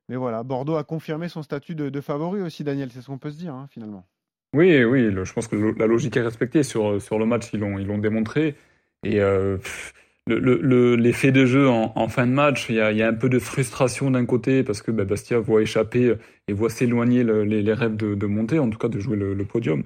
mais 0.09 0.17
voilà, 0.17 0.43
Bordeaux 0.43 0.77
a 0.77 0.85
confirmé 0.85 1.29
son 1.29 1.43
statut 1.43 1.75
de, 1.75 2.01
favori 2.01 2.41
aussi, 2.41 2.65
Daniel, 2.65 2.91
c'est 2.93 3.03
ce 3.03 3.09
qu'on 3.09 3.19
peut 3.19 3.31
se 3.31 3.39
dire 3.39 3.55
hein, 3.55 3.67
finalement. 3.71 4.07
Oui, 4.55 4.85
oui, 4.85 5.11
je 5.13 5.33
pense 5.33 5.49
que 5.49 5.57
la 5.57 5.87
logique 5.87 6.17
est 6.17 6.23
respectée 6.23 6.63
sur 6.63 7.03
sur 7.03 7.19
le 7.19 7.27
match, 7.27 7.51
ils 7.53 7.61
l'ont 7.61 7.79
ils 7.79 7.87
l'ont 7.87 7.99
démontré 7.99 8.57
et 9.03 9.21
le, 10.27 11.31
de 11.31 11.47
jeu 11.47 11.69
en, 11.69 12.09
fin 12.09 12.27
de 12.27 12.33
match, 12.33 12.67
il 12.69 12.77
y 12.77 12.81
a, 12.81 13.07
un 13.07 13.15
peu 13.15 13.29
de 13.29 13.39
frustration 13.39 14.11
d'un 14.11 14.25
côté 14.25 14.63
parce 14.63 14.83
que 14.83 14.91
bah, 14.91 15.05
Bastia 15.05 15.39
voit 15.39 15.63
échapper 15.63 16.15
et 16.49 16.53
voit 16.53 16.71
s'éloigner 16.71 17.25
les, 17.25 17.73
rêves 17.73 17.97
de, 17.97 18.27
monter, 18.27 18.59
en 18.59 18.71
tout 18.71 18.79
cas 18.79 18.89
de 18.89 18.99
jouer 18.99 19.17
le, 19.17 19.45
podium. 19.45 19.85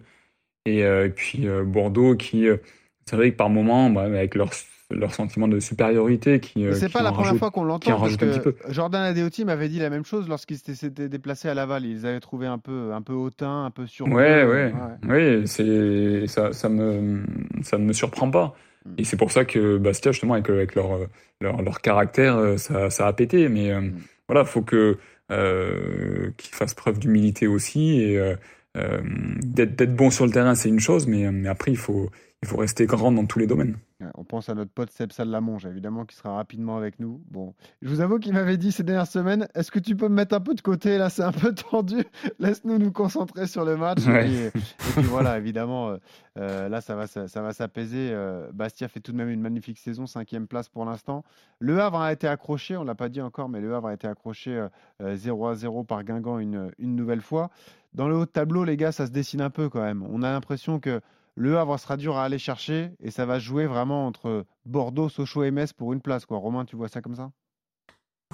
Et, 0.66 0.85
euh, 0.85 1.09
puis 1.09 1.49
euh, 1.49 1.64
Bordeaux 1.64 2.14
qui, 2.14 2.47
euh, 2.47 2.59
c'est 3.07 3.16
vrai 3.16 3.30
que 3.33 3.37
par 3.37 3.49
moment, 3.49 3.90
bah, 3.90 4.02
avec 4.02 4.35
leur, 4.35 4.50
leur 4.90 5.14
sentiment 5.14 5.49
de 5.49 5.61
supériorité 5.61 6.40
qui. 6.40 6.66
c'est 6.73 6.92
pas 6.92 7.02
la 7.02 7.12
première 7.12 7.37
fois 7.37 7.50
qu'on 7.50 7.64
l'entend 7.64 7.99
parce 7.99 8.16
que 8.16 8.54
Jordan 8.68 9.02
Adeoti 9.02 9.45
m'avait 9.45 9.68
dit 9.68 9.78
la 9.78 9.90
même 9.90 10.04
chose 10.04 10.28
lorsqu'il 10.28 10.59
s'était 10.59 11.09
déplacé 11.09 11.49
à 11.49 11.54
Laval. 11.54 11.85
Ils 11.85 12.07
avaient 12.07 12.21
trouvé 12.21 12.47
un 12.47 12.59
peu, 12.59 12.92
un 12.92 13.02
peu 13.02 13.12
hautain, 13.12 13.64
un 13.64 13.71
peu 13.71 13.87
sur. 13.87 14.07
Ouais, 14.07 14.45
ouais, 14.45 14.73
ouais. 15.09 15.42
c'est 15.47 16.26
ça, 16.26 16.52
ça 16.52 16.68
me, 16.68 17.23
ça 17.62 17.78
ne 17.78 17.85
me 17.85 17.92
surprend 17.92 18.30
pas. 18.30 18.54
Et 18.97 19.04
c'est 19.04 19.16
pour 19.16 19.33
ça 19.33 19.45
que 19.45 19.76
Bastia, 19.76 20.12
justement, 20.12 20.35
avec, 20.35 20.49
avec 20.49 20.75
leur, 20.75 20.99
leur, 21.40 21.62
leur, 21.62 21.80
caractère, 21.80 22.37
euh, 22.37 22.57
ça, 22.57 22.90
ça, 22.90 23.07
a 23.07 23.12
pété. 23.12 23.49
Mais 23.49 23.71
euh, 23.71 23.80
mm. 23.80 23.95
voilà, 24.28 24.42
il 24.42 24.47
faut 24.47 24.62
que 24.62 24.99
euh, 25.30 26.30
qu'ils 26.37 26.54
fassent 26.54 26.75
preuve 26.75 26.99
d'humilité 26.99 27.47
aussi. 27.47 28.00
Et 28.00 28.18
euh, 28.18 28.35
euh 28.76 29.00
d'être 29.45 29.95
bon 29.95 30.11
sur 30.11 30.26
le 30.26 30.33
terrain, 30.33 30.54
c'est 30.54 30.68
une 30.68 30.80
chose, 30.80 31.07
mais, 31.07 31.30
mais 31.30 31.49
après, 31.49 31.71
il 31.71 31.76
faut, 31.76 32.11
il 32.42 32.49
faut 32.49 32.57
rester 32.57 32.87
grand 32.87 33.11
dans 33.11 33.26
tous 33.26 33.40
les 33.40 33.49
domaines. 33.49 33.78
On 34.14 34.23
pense 34.23 34.49
à 34.49 34.54
notre 34.54 34.71
pote 34.71 34.90
Seb 34.92 35.11
Salamonge, 35.11 35.66
évidemment, 35.66 36.04
qui 36.04 36.14
sera 36.14 36.37
rapidement 36.37 36.76
avec 36.76 37.00
nous. 37.00 37.21
Bon, 37.28 37.52
je 37.83 37.88
vous 37.88 38.00
avoue 38.00 38.21
qu'il 38.21 38.33
m'avait 38.33 38.57
dit 38.57 38.71
ces 38.71 38.85
dernières 38.85 39.09
semaines 39.09 39.49
est-ce 39.57 39.73
que 39.73 39.80
tu 39.80 39.97
peux 39.97 40.09
me 40.09 40.14
mettre 40.14 40.37
un 40.37 40.40
peu 40.40 40.54
de 40.54 40.61
côté? 40.61 40.99
Là, 40.99 41.11
c'est 41.11 41.25
un 41.25 41.33
peu 41.33 41.52
tendu. 41.71 42.04
Laisse-nous 42.38 42.78
nous 42.78 42.92
concentrer 42.92 43.49
sur 43.49 43.64
le 43.64 43.76
match. 43.76 44.07
Et, 44.07 44.50
puis, 44.52 45.02
voilà, 45.02 45.37
évidemment, 45.38 45.90
euh, 45.90 45.97
euh, 46.38 46.68
là, 46.68 46.80
ça 46.80 46.95
va, 46.95 47.09
ça, 47.09 47.42
va 47.42 47.52
s'apaiser. 47.52 48.11
Euh, 48.12 48.52
Bastia 48.52 48.87
fait 48.87 49.00
tout 49.00 49.11
de 49.11 49.16
même 49.16 49.30
une 49.30 49.40
magnifique 49.40 49.78
saison, 49.78 50.07
cinquième 50.07 50.47
place 50.47 50.68
pour 50.68 50.85
l'instant. 50.85 51.25
Le 51.59 51.80
Havre 51.80 52.00
a 52.00 52.12
été 52.12 52.28
accroché, 52.28 52.76
on 52.76 52.83
ne 52.83 52.87
l'a 52.87 52.95
pas 52.95 53.09
dit 53.09 53.21
encore, 53.21 53.49
mais 53.49 53.61
le 53.61 53.75
Havre 53.75 53.88
a 53.88 53.95
été 53.95 54.07
accroché 54.07 54.64
0 55.00 55.49
à 55.49 55.54
0 55.57 55.83
par 55.83 56.04
Guingamp 56.04 56.38
une, 56.38 56.71
une 56.78 56.95
nouvelle 56.95 57.21
fois. 57.21 57.50
Dans 57.95 58.07
le 58.07 58.14
haut 58.14 58.26
de 58.26 58.30
tableau, 58.30 58.62
les 58.62 58.76
gars, 58.76 58.92
ça 58.92 59.07
se 59.07 59.11
dessine 59.11 59.40
un 59.40 59.50
peu 59.50 59.68
quand 59.68 59.83
même. 59.83 60.04
On 60.09 60.23
a 60.23 60.30
l'impression 60.30 60.78
que 60.78 61.00
le 61.38 61.57
Havre 61.57 61.78
sera 61.78 61.97
dur 61.97 62.16
à 62.16 62.25
aller 62.25 62.38
chercher 62.38 62.90
et 63.00 63.11
ça 63.11 63.25
va 63.25 63.38
jouer 63.38 63.66
vraiment 63.66 64.07
entre 64.07 64.45
Bordeaux, 64.66 65.09
Sochaux 65.09 65.45
et 65.45 65.52
Metz 65.52 65.73
pour 65.73 65.92
une 65.92 66.00
place. 66.00 66.26
Quoi. 66.26 66.38
Romain, 66.38 66.64
tu 66.64 66.75
vois 66.75 66.88
ça 66.88 67.00
comme 67.00 67.14
ça? 67.14 67.30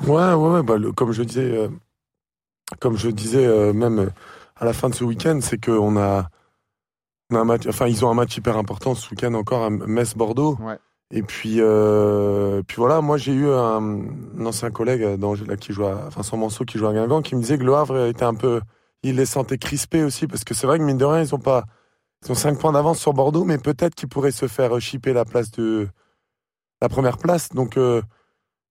Ouais, 0.07 0.33
ouais, 0.33 0.63
bah, 0.63 0.77
comme 0.97 1.13
je 1.13 1.23
disais, 1.23 1.57
euh, 1.57 1.69
comme 2.81 2.97
je 2.97 3.11
disais 3.11 3.45
euh, 3.45 3.73
même 3.75 3.99
euh, 3.99 4.11
à 4.57 4.65
la 4.65 4.73
fin 4.73 4.89
de 4.89 4.95
ce 4.95 5.05
week-end, 5.05 5.39
c'est 5.43 5.63
qu'on 5.63 5.99
a, 5.99 6.29
on 7.31 7.37
a 7.37 7.41
un 7.41 7.45
match, 7.45 7.67
enfin 7.69 7.87
ils 7.89 8.05
ont 8.07 8.11
un 8.11 8.15
match 8.15 8.37
hyper 8.37 8.57
important 8.57 8.95
ce 8.95 9.11
week-end 9.11 9.35
encore 9.35 9.63
à 9.63 9.71
Metz-Bordeaux. 9.71 10.57
Et 11.11 11.23
puis, 11.23 11.61
puis 12.67 12.77
voilà, 12.77 13.01
moi 13.03 13.19
j'ai 13.19 13.33
eu 13.33 13.49
un, 13.49 14.07
ancien 14.45 14.71
collègue 14.71 15.21
qui 15.61 15.73
joue 15.73 15.85
à 15.85 16.09
Vincent 16.09 16.37
Manceau 16.39 16.65
qui 16.65 16.79
joue 16.79 16.87
à 16.87 16.93
Guingamp 16.95 17.23
qui 17.23 17.37
me 17.37 17.41
disait 17.43 17.59
que 17.59 17.65
le 17.65 17.75
Havre 17.75 18.07
était 18.07 18.25
un 18.25 18.35
peu, 18.35 18.63
il 19.03 19.17
les 19.17 19.27
sentait 19.27 19.59
crispés 19.59 20.03
aussi 20.03 20.27
parce 20.27 20.43
que 20.43 20.55
c'est 20.55 20.67
vrai 20.67 20.79
que 20.79 20.85
mine 20.85 20.99
de 20.99 21.05
rien 21.05 21.23
ils 21.23 21.35
ont 21.35 21.39
pas 21.39 21.67
ils 22.25 22.33
ont 22.33 22.35
5 22.35 22.59
points 22.59 22.73
d'avance 22.73 22.99
sur 22.99 23.13
Bordeaux, 23.13 23.45
mais 23.45 23.59
peut-être 23.59 23.95
qu'ils 23.95 24.09
pourraient 24.09 24.31
se 24.31 24.49
faire 24.49 24.81
chipper 24.81 25.13
la 25.13 25.25
place 25.25 25.51
de 25.51 25.89
la 26.81 26.89
première 26.89 27.19
place. 27.19 27.51
Donc, 27.51 27.77
euh, 27.77 28.03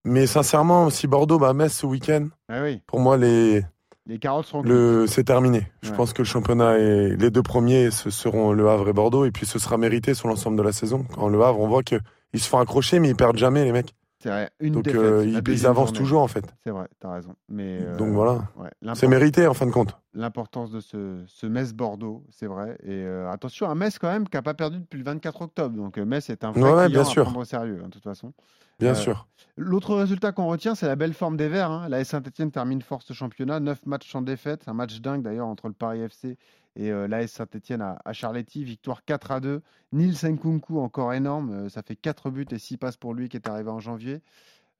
mais 0.05 0.27
sincèrement, 0.27 0.89
si 0.89 1.07
Bordeaux 1.07 1.39
bat 1.39 1.53
Metz 1.53 1.73
ce 1.73 1.85
week-end, 1.85 2.27
ah 2.49 2.61
oui. 2.61 2.81
pour 2.87 2.99
moi 2.99 3.17
les 3.17 3.63
les 4.05 4.19
carottes 4.19 4.47
seront 4.47 4.63
le 4.63 5.07
c'est 5.07 5.23
terminé. 5.23 5.71
Je 5.81 5.91
pense 5.91 6.11
que 6.11 6.23
le 6.23 6.25
championnat 6.25 6.77
et 6.77 7.15
les 7.15 7.31
deux 7.31 7.41
premiers 7.41 7.89
ce 7.89 8.09
seront 8.09 8.51
Le 8.51 8.67
Havre 8.67 8.89
et 8.89 8.93
Bordeaux, 8.93 9.23
et 9.23 9.31
puis 9.31 9.45
ce 9.45 9.59
sera 9.59 9.77
mérité 9.77 10.13
sur 10.13 10.27
l'ensemble 10.27 10.57
de 10.57 10.63
la 10.63 10.73
saison. 10.73 11.05
Quand 11.15 11.29
Le 11.29 11.41
Havre, 11.41 11.61
on 11.61 11.67
voit 11.67 11.83
qu'ils 11.83 12.01
se 12.33 12.49
font 12.49 12.59
accrocher, 12.59 12.99
mais 12.99 13.09
ils 13.09 13.15
perdent 13.15 13.37
jamais 13.37 13.63
les 13.63 13.71
mecs. 13.71 13.95
C'est. 14.23 14.49
Une 14.61 14.73
Donc 14.73 14.87
euh, 14.87 15.25
ils, 15.25 15.67
avancent 15.67 15.91
toujours 15.91 16.21
en 16.21 16.29
fait. 16.29 16.45
C'est 16.63 16.69
vrai, 16.69 16.87
t'as 16.99 17.11
raison. 17.11 17.35
Mais 17.49 17.79
euh, 17.81 17.97
Donc 17.97 18.13
voilà. 18.13 18.47
c'est 18.93 19.07
mérité 19.07 19.47
en 19.47 19.53
fin 19.53 19.65
de 19.65 19.71
compte. 19.71 19.97
L'importance 20.13 20.71
de 20.71 20.79
ce, 20.79 21.23
ce 21.27 21.45
Metz-Bordeaux, 21.45 22.23
c'est 22.29 22.45
vrai. 22.45 22.77
Et 22.83 23.03
euh, 23.03 23.29
attention, 23.29 23.69
un 23.69 23.75
Metz 23.75 23.99
quand 23.99 24.07
même 24.07 24.29
qui 24.29 24.37
n'a 24.37 24.41
pas 24.41 24.53
perdu 24.53 24.79
depuis 24.79 24.97
le 24.97 25.03
24 25.03 25.41
octobre. 25.41 25.75
Donc 25.75 25.97
Metz 25.97 26.29
est 26.29 26.45
un 26.45 26.51
vrai 26.51 26.61
client 26.61 26.89
bien 26.89 27.03
sûr. 27.03 27.23
à 27.23 27.25
prendre 27.25 27.39
au 27.41 27.45
sérieux, 27.45 27.81
hein, 27.83 27.87
de 27.87 27.91
toute 27.91 28.03
façon. 28.03 28.31
Bien 28.79 28.95
sûr. 28.95 29.27
L'autre 29.57 29.95
résultat 29.95 30.31
qu'on 30.31 30.47
retient, 30.47 30.73
c'est 30.73 30.87
la 30.87 30.95
belle 30.95 31.13
forme 31.13 31.35
des 31.35 31.49
Verts. 31.49 31.69
Hein. 31.69 31.87
La 31.89 32.03
Saint-Etienne 32.03 32.51
termine 32.51 32.81
force 32.81 33.11
championnat, 33.13 33.59
9 33.59 33.85
matchs 33.85 34.09
sans 34.09 34.21
défaite, 34.21 34.63
un 34.67 34.73
match 34.73 34.99
dingue 34.99 35.21
d'ailleurs 35.21 35.47
entre 35.47 35.67
le 35.67 35.73
Paris 35.73 36.01
FC 36.01 36.37
et 36.75 36.91
euh, 36.91 37.07
l'AS 37.07 37.31
Saint-Etienne 37.31 37.81
à, 37.81 37.99
à, 38.03 38.13
Charletti, 38.13 38.63
victoire 38.63 39.05
4 39.05 39.31
à 39.31 39.39
2. 39.39 39.61
Nils 39.91 40.15
Nkunku, 40.23 40.79
encore 40.79 41.13
énorme, 41.13 41.69
ça 41.69 41.81
fait 41.83 41.95
4 41.95 42.29
buts 42.31 42.45
et 42.51 42.57
6 42.57 42.77
passes 42.77 42.97
pour 42.97 43.13
lui 43.13 43.29
qui 43.29 43.37
est 43.37 43.47
arrivé 43.47 43.69
en 43.69 43.79
janvier. 43.79 44.21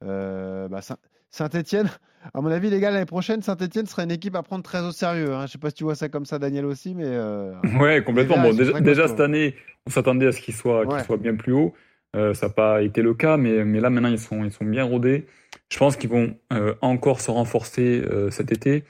Euh, 0.04 0.68
bah, 0.68 0.82
Saint-Etienne, 1.30 1.90
à 2.34 2.42
mon 2.42 2.50
avis, 2.50 2.70
les 2.70 2.80
gars, 2.80 2.92
l'année 2.92 3.06
prochaine, 3.06 3.42
Saint-Etienne 3.42 3.86
sera 3.86 4.04
une 4.04 4.12
équipe 4.12 4.36
à 4.36 4.44
prendre 4.44 4.64
très 4.64 4.82
au 4.82 4.92
sérieux. 4.92 5.34
Hein. 5.34 5.40
Je 5.40 5.44
ne 5.44 5.48
sais 5.48 5.58
pas 5.58 5.70
si 5.70 5.76
tu 5.76 5.84
vois 5.84 5.96
ça 5.96 6.10
comme 6.10 6.26
ça, 6.26 6.40
Daniel 6.40 6.66
aussi, 6.66 6.94
mais. 6.96 7.06
Euh... 7.06 7.54
Ouais, 7.80 8.04
complètement. 8.04 8.42
Bon, 8.42 8.54
déjà, 8.54 8.80
déjà 8.82 9.08
cette 9.08 9.20
année, 9.20 9.56
on 9.88 9.92
s'attendait 9.92 10.28
à 10.28 10.32
ce 10.32 10.42
qu'ils 10.42 10.54
soient, 10.54 10.86
ouais. 10.86 11.04
soient 11.04 11.18
bien 11.18 11.36
plus 11.36 11.54
haut. 11.54 11.74
Euh, 12.16 12.34
ça 12.34 12.48
n'a 12.48 12.54
pas 12.54 12.82
été 12.84 13.02
le 13.02 13.14
cas, 13.14 13.38
mais, 13.38 13.66
mais 13.66 13.80
là 13.80 13.90
maintenant 13.90 14.10
ils 14.10 14.20
sont, 14.20 14.44
ils 14.44 14.52
sont 14.52 14.66
bien 14.66 14.84
rodés. 14.84 15.26
Je 15.70 15.78
pense 15.78 15.96
qu'ils 15.96 16.10
vont 16.10 16.36
euh, 16.52 16.76
encore 16.82 17.22
se 17.22 17.32
renforcer 17.32 18.04
euh, 18.06 18.30
cet 18.30 18.52
été. 18.52 18.84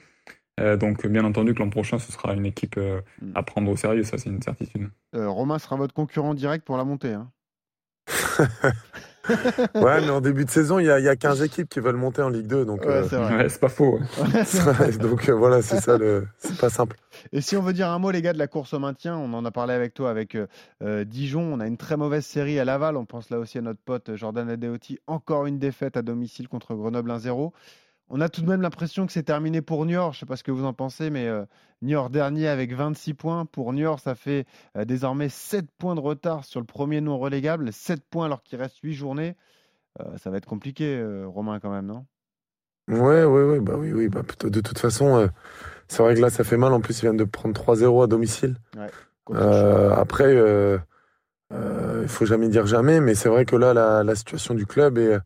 Euh, 0.60 0.76
donc 0.76 1.06
bien 1.06 1.24
entendu 1.24 1.52
que 1.52 1.58
l'an 1.58 1.70
prochain 1.70 1.98
ce 1.98 2.12
sera 2.12 2.32
une 2.32 2.46
équipe 2.46 2.76
euh, 2.78 3.00
à 3.34 3.42
prendre 3.42 3.70
au 3.70 3.76
sérieux, 3.76 4.04
ça 4.04 4.18
c'est 4.18 4.30
une 4.30 4.42
certitude. 4.42 4.88
Romain 5.12 5.58
sera 5.58 5.76
votre 5.76 5.94
concurrent 5.94 6.34
direct 6.34 6.64
pour 6.64 6.76
la 6.76 6.84
montée. 6.84 7.12
Hein. 7.12 7.30
ouais, 9.74 10.00
mais 10.00 10.10
en 10.10 10.20
début 10.20 10.44
de 10.44 10.50
saison, 10.50 10.78
il 10.78 10.86
y, 10.86 10.90
a, 10.90 10.98
il 10.98 11.04
y, 11.04 11.08
a 11.08 11.16
15 11.16 11.42
équipes 11.42 11.68
qui 11.68 11.80
veulent 11.80 11.96
monter 11.96 12.22
en 12.22 12.28
Ligue 12.28 12.46
2. 12.46 12.64
Donc, 12.64 12.82
ouais, 12.82 13.02
euh... 13.12 13.48
c'est 13.48 13.60
pas 13.60 13.68
faux. 13.68 13.98
Ouais. 13.98 14.98
donc 14.98 15.28
euh, 15.28 15.32
voilà, 15.32 15.62
c'est 15.62 15.80
ça, 15.80 15.96
le... 15.96 16.26
c'est 16.38 16.58
pas 16.58 16.70
simple. 16.70 16.96
Et 17.32 17.40
si 17.40 17.56
on 17.56 17.62
veut 17.62 17.72
dire 17.72 17.88
un 17.88 17.98
mot, 17.98 18.10
les 18.10 18.22
gars, 18.22 18.32
de 18.32 18.38
la 18.38 18.46
course 18.46 18.74
au 18.74 18.78
maintien, 18.78 19.16
on 19.16 19.32
en 19.32 19.44
a 19.44 19.50
parlé 19.50 19.72
avec 19.72 19.94
toi, 19.94 20.10
avec 20.10 20.36
euh, 20.36 21.04
Dijon. 21.04 21.42
On 21.54 21.60
a 21.60 21.66
une 21.66 21.76
très 21.76 21.96
mauvaise 21.96 22.26
série 22.26 22.58
à 22.58 22.64
Laval. 22.64 22.96
On 22.96 23.06
pense 23.06 23.30
là 23.30 23.38
aussi 23.38 23.58
à 23.58 23.62
notre 23.62 23.80
pote 23.80 24.14
Jordan 24.14 24.48
Adeoti. 24.48 24.98
Encore 25.06 25.46
une 25.46 25.58
défaite 25.58 25.96
à 25.96 26.02
domicile 26.02 26.48
contre 26.48 26.74
Grenoble 26.74 27.10
1-0. 27.10 27.52
On 28.10 28.20
a 28.20 28.28
tout 28.28 28.42
de 28.42 28.48
même 28.48 28.60
l'impression 28.60 29.06
que 29.06 29.12
c'est 29.12 29.22
terminé 29.22 29.62
pour 29.62 29.84
Niort. 29.86 30.12
Je 30.12 30.18
ne 30.18 30.20
sais 30.20 30.26
pas 30.26 30.36
ce 30.36 30.44
que 30.44 30.50
vous 30.50 30.64
en 30.64 30.74
pensez, 30.74 31.10
mais 31.10 31.26
euh, 31.26 31.44
Niort 31.82 32.10
dernier 32.10 32.48
avec 32.48 32.72
26 32.74 33.14
points. 33.14 33.46
Pour 33.46 33.72
Niort, 33.72 33.98
ça 33.98 34.14
fait 34.14 34.46
euh, 34.76 34.84
désormais 34.84 35.28
7 35.28 35.66
points 35.78 35.94
de 35.94 36.00
retard 36.00 36.44
sur 36.44 36.60
le 36.60 36.66
premier 36.66 37.00
non 37.00 37.18
relégable. 37.18 37.72
7 37.72 38.04
points 38.04 38.26
alors 38.26 38.42
qu'il 38.42 38.58
reste 38.58 38.78
8 38.82 38.94
journées. 38.94 39.36
Euh, 40.00 40.18
ça 40.18 40.30
va 40.30 40.36
être 40.36 40.46
compliqué, 40.46 41.02
Romain, 41.26 41.60
quand 41.60 41.70
même, 41.70 41.86
non? 41.86 42.04
Ouais, 42.88 43.24
ouais, 43.24 43.44
ouais, 43.44 43.60
bah 43.60 43.74
oui, 43.78 43.92
oui. 43.92 44.08
Bah, 44.08 44.20
de 44.42 44.60
toute 44.60 44.78
façon, 44.78 45.30
c'est 45.88 46.02
vrai 46.02 46.14
que 46.14 46.20
là, 46.20 46.28
ça 46.28 46.44
fait 46.44 46.58
mal. 46.58 46.74
En 46.74 46.80
plus, 46.80 46.98
ils 46.98 47.02
viennent 47.02 47.16
de 47.16 47.24
prendre 47.24 47.54
3-0 47.54 48.02
à 48.02 48.06
domicile. 48.06 48.56
Ouais, 48.76 48.90
après, 49.96 50.34
il 50.34 51.52
ne 51.52 52.06
faut 52.06 52.26
jamais 52.26 52.48
dire 52.48 52.66
jamais, 52.66 53.00
mais 53.00 53.14
c'est 53.14 53.30
vrai 53.30 53.46
que 53.46 53.56
là, 53.56 53.72
la, 53.72 54.04
la 54.04 54.14
situation 54.14 54.54
du 54.54 54.66
club 54.66 54.98
est 54.98 55.16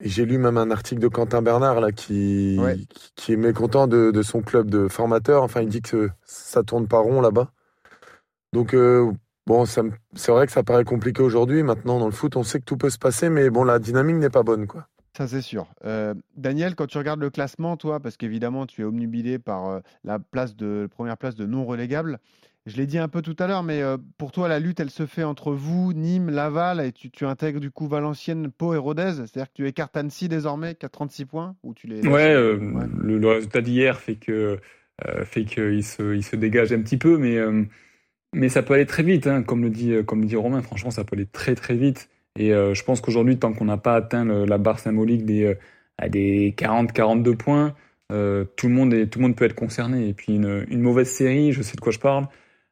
j'ai 0.00 0.24
lu 0.24 0.38
même 0.38 0.56
un 0.56 0.70
article 0.70 1.00
de 1.00 1.08
Quentin 1.08 1.42
Bernard 1.42 1.80
là, 1.80 1.92
qui, 1.92 2.56
ouais. 2.58 2.76
qui, 2.76 3.12
qui, 3.14 3.32
est 3.32 3.36
mécontent 3.36 3.86
de, 3.86 4.10
de, 4.10 4.22
son 4.22 4.40
club 4.42 4.70
de 4.70 4.88
formateur. 4.88 5.42
Enfin, 5.42 5.62
il 5.62 5.68
dit 5.68 5.82
que 5.82 6.10
ça 6.24 6.62
tourne 6.62 6.88
pas 6.88 6.98
rond 6.98 7.20
là-bas. 7.20 7.50
Donc, 8.52 8.74
euh, 8.74 9.12
bon, 9.46 9.64
c'est 9.66 9.82
vrai 10.28 10.46
que 10.46 10.52
ça 10.52 10.62
paraît 10.62 10.84
compliqué 10.84 11.22
aujourd'hui. 11.22 11.62
Maintenant, 11.62 11.98
dans 11.98 12.06
le 12.06 12.12
foot, 12.12 12.36
on 12.36 12.42
sait 12.42 12.58
que 12.58 12.64
tout 12.64 12.76
peut 12.76 12.90
se 12.90 12.98
passer, 12.98 13.28
mais 13.30 13.50
bon, 13.50 13.64
la 13.64 13.78
dynamique 13.78 14.16
n'est 14.16 14.30
pas 14.30 14.42
bonne. 14.42 14.66
quoi. 14.66 14.86
Ça, 15.16 15.28
c'est 15.28 15.42
sûr. 15.42 15.66
Euh, 15.84 16.14
Daniel, 16.36 16.74
quand 16.74 16.86
tu 16.86 16.98
regardes 16.98 17.20
le 17.20 17.30
classement, 17.30 17.76
toi, 17.76 18.00
parce 18.00 18.16
qu'évidemment, 18.16 18.66
tu 18.66 18.82
es 18.82 18.84
omnubilé 18.84 19.38
par 19.38 19.68
euh, 19.68 19.80
la 20.04 20.18
place 20.18 20.56
de, 20.56 20.88
première 20.90 21.16
place 21.16 21.34
de 21.34 21.46
non 21.46 21.64
relégable, 21.64 22.18
je 22.66 22.76
l'ai 22.76 22.86
dit 22.86 22.98
un 22.98 23.08
peu 23.08 23.22
tout 23.22 23.36
à 23.38 23.46
l'heure, 23.46 23.62
mais 23.62 23.82
euh, 23.82 23.96
pour 24.18 24.32
toi, 24.32 24.48
la 24.48 24.58
lutte, 24.58 24.80
elle 24.80 24.90
se 24.90 25.06
fait 25.06 25.24
entre 25.24 25.52
vous, 25.52 25.92
Nîmes, 25.94 26.28
Laval, 26.28 26.80
et 26.80 26.92
tu, 26.92 27.10
tu 27.10 27.24
intègres 27.24 27.60
du 27.60 27.70
coup 27.70 27.88
Valenciennes, 27.88 28.50
Pau 28.50 28.74
et 28.74 28.78
Rodez. 28.78 29.12
C'est-à-dire 29.14 29.46
que 29.46 29.54
tu 29.54 29.66
écartes 29.66 29.96
Annecy 29.96 30.28
désormais, 30.28 30.74
qui 30.74 30.84
a 30.84 30.90
36 30.90 31.24
points 31.24 31.56
ou 31.62 31.72
tu 31.72 31.86
les... 31.86 32.06
Ouais, 32.06 32.34
euh, 32.34 32.58
ouais. 32.58 32.84
Le, 32.98 33.18
le, 33.18 33.28
résultat 33.28 33.62
d'hier 33.62 33.98
fait 33.98 34.16
que 34.16 34.58
euh, 35.08 35.24
fait 35.24 35.44
qu'il 35.44 35.82
se, 35.82 36.14
il 36.14 36.22
se 36.22 36.36
dégage 36.36 36.72
un 36.72 36.82
petit 36.82 36.98
peu, 36.98 37.16
mais, 37.16 37.38
euh, 37.38 37.64
mais 38.34 38.50
ça 38.50 38.62
peut 38.62 38.74
aller 38.74 38.86
très 38.86 39.02
vite, 39.02 39.26
hein, 39.26 39.42
comme, 39.42 39.62
le 39.62 39.70
dit, 39.70 39.94
comme 40.04 40.20
le 40.20 40.26
dit 40.26 40.36
Romain. 40.36 40.60
Franchement, 40.60 40.90
ça 40.90 41.04
peut 41.04 41.16
aller 41.16 41.26
très 41.26 41.54
très 41.54 41.74
vite. 41.74 42.10
Et 42.38 42.50
je 42.50 42.82
pense 42.84 43.00
qu'aujourd'hui, 43.00 43.38
tant 43.38 43.52
qu'on 43.52 43.64
n'a 43.64 43.76
pas 43.76 43.96
atteint 43.96 44.24
le, 44.24 44.44
la 44.44 44.56
barre 44.56 44.78
symbolique 44.78 45.24
des, 45.24 45.56
à 45.98 46.08
des 46.08 46.54
40-42 46.56 47.36
points, 47.36 47.74
tout, 48.08 48.68
le 48.68 48.72
monde 48.72 48.94
est, 48.94 49.08
tout 49.08 49.18
le 49.18 49.24
monde 49.24 49.36
peut 49.36 49.46
être 49.46 49.56
concerné. 49.56 50.08
Et 50.08 50.14
puis 50.14 50.36
une, 50.36 50.64
une 50.70 50.80
mauvaise 50.80 51.08
série, 51.08 51.52
je 51.52 51.60
sais 51.62 51.74
de 51.74 51.80
quoi 51.80 51.90
je 51.90 51.98
parle. 51.98 52.28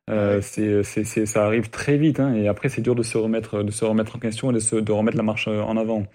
Euh, 0.09 0.41
c'est, 0.41 0.83
c'est, 0.83 1.27
ça 1.27 1.45
arrive 1.45 1.69
très 1.69 1.99
vite 1.99 2.19
hein, 2.19 2.33
et 2.35 2.49
après 2.49 2.71
c'est 2.71 2.81
dur 2.81 2.95
de 2.95 3.03
se 3.03 3.19
remettre 3.19 3.63
de 3.63 3.71
se 3.71 3.85
remettre 3.85 4.17
en 4.17 4.19
question 4.19 4.51
et 4.51 4.55
de, 4.55 4.59
se, 4.59 4.77
de 4.77 4.93
remettre 4.93 5.19
la 5.19 5.23
marche 5.23 5.49
en 5.49 5.77
avant. 5.77 6.07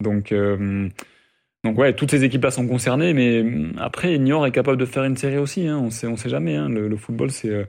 Donc 0.00 0.30
euh, 0.30 0.88
donc 1.64 1.76
ouais, 1.76 1.94
toutes 1.94 2.12
ces 2.12 2.22
équipes 2.22 2.44
là 2.44 2.52
sont 2.52 2.68
concernées, 2.68 3.12
mais 3.12 3.44
après 3.78 4.16
Niort 4.18 4.46
est 4.46 4.52
capable 4.52 4.78
de 4.78 4.86
faire 4.86 5.04
une 5.04 5.16
série 5.16 5.38
aussi. 5.38 5.66
Hein, 5.66 5.78
on 5.78 5.90
sait 5.90 6.06
on 6.06 6.16
sait 6.16 6.28
jamais. 6.28 6.54
Hein, 6.54 6.68
le, 6.68 6.86
le, 6.86 6.96
football 6.96 7.30
c'est, 7.32 7.68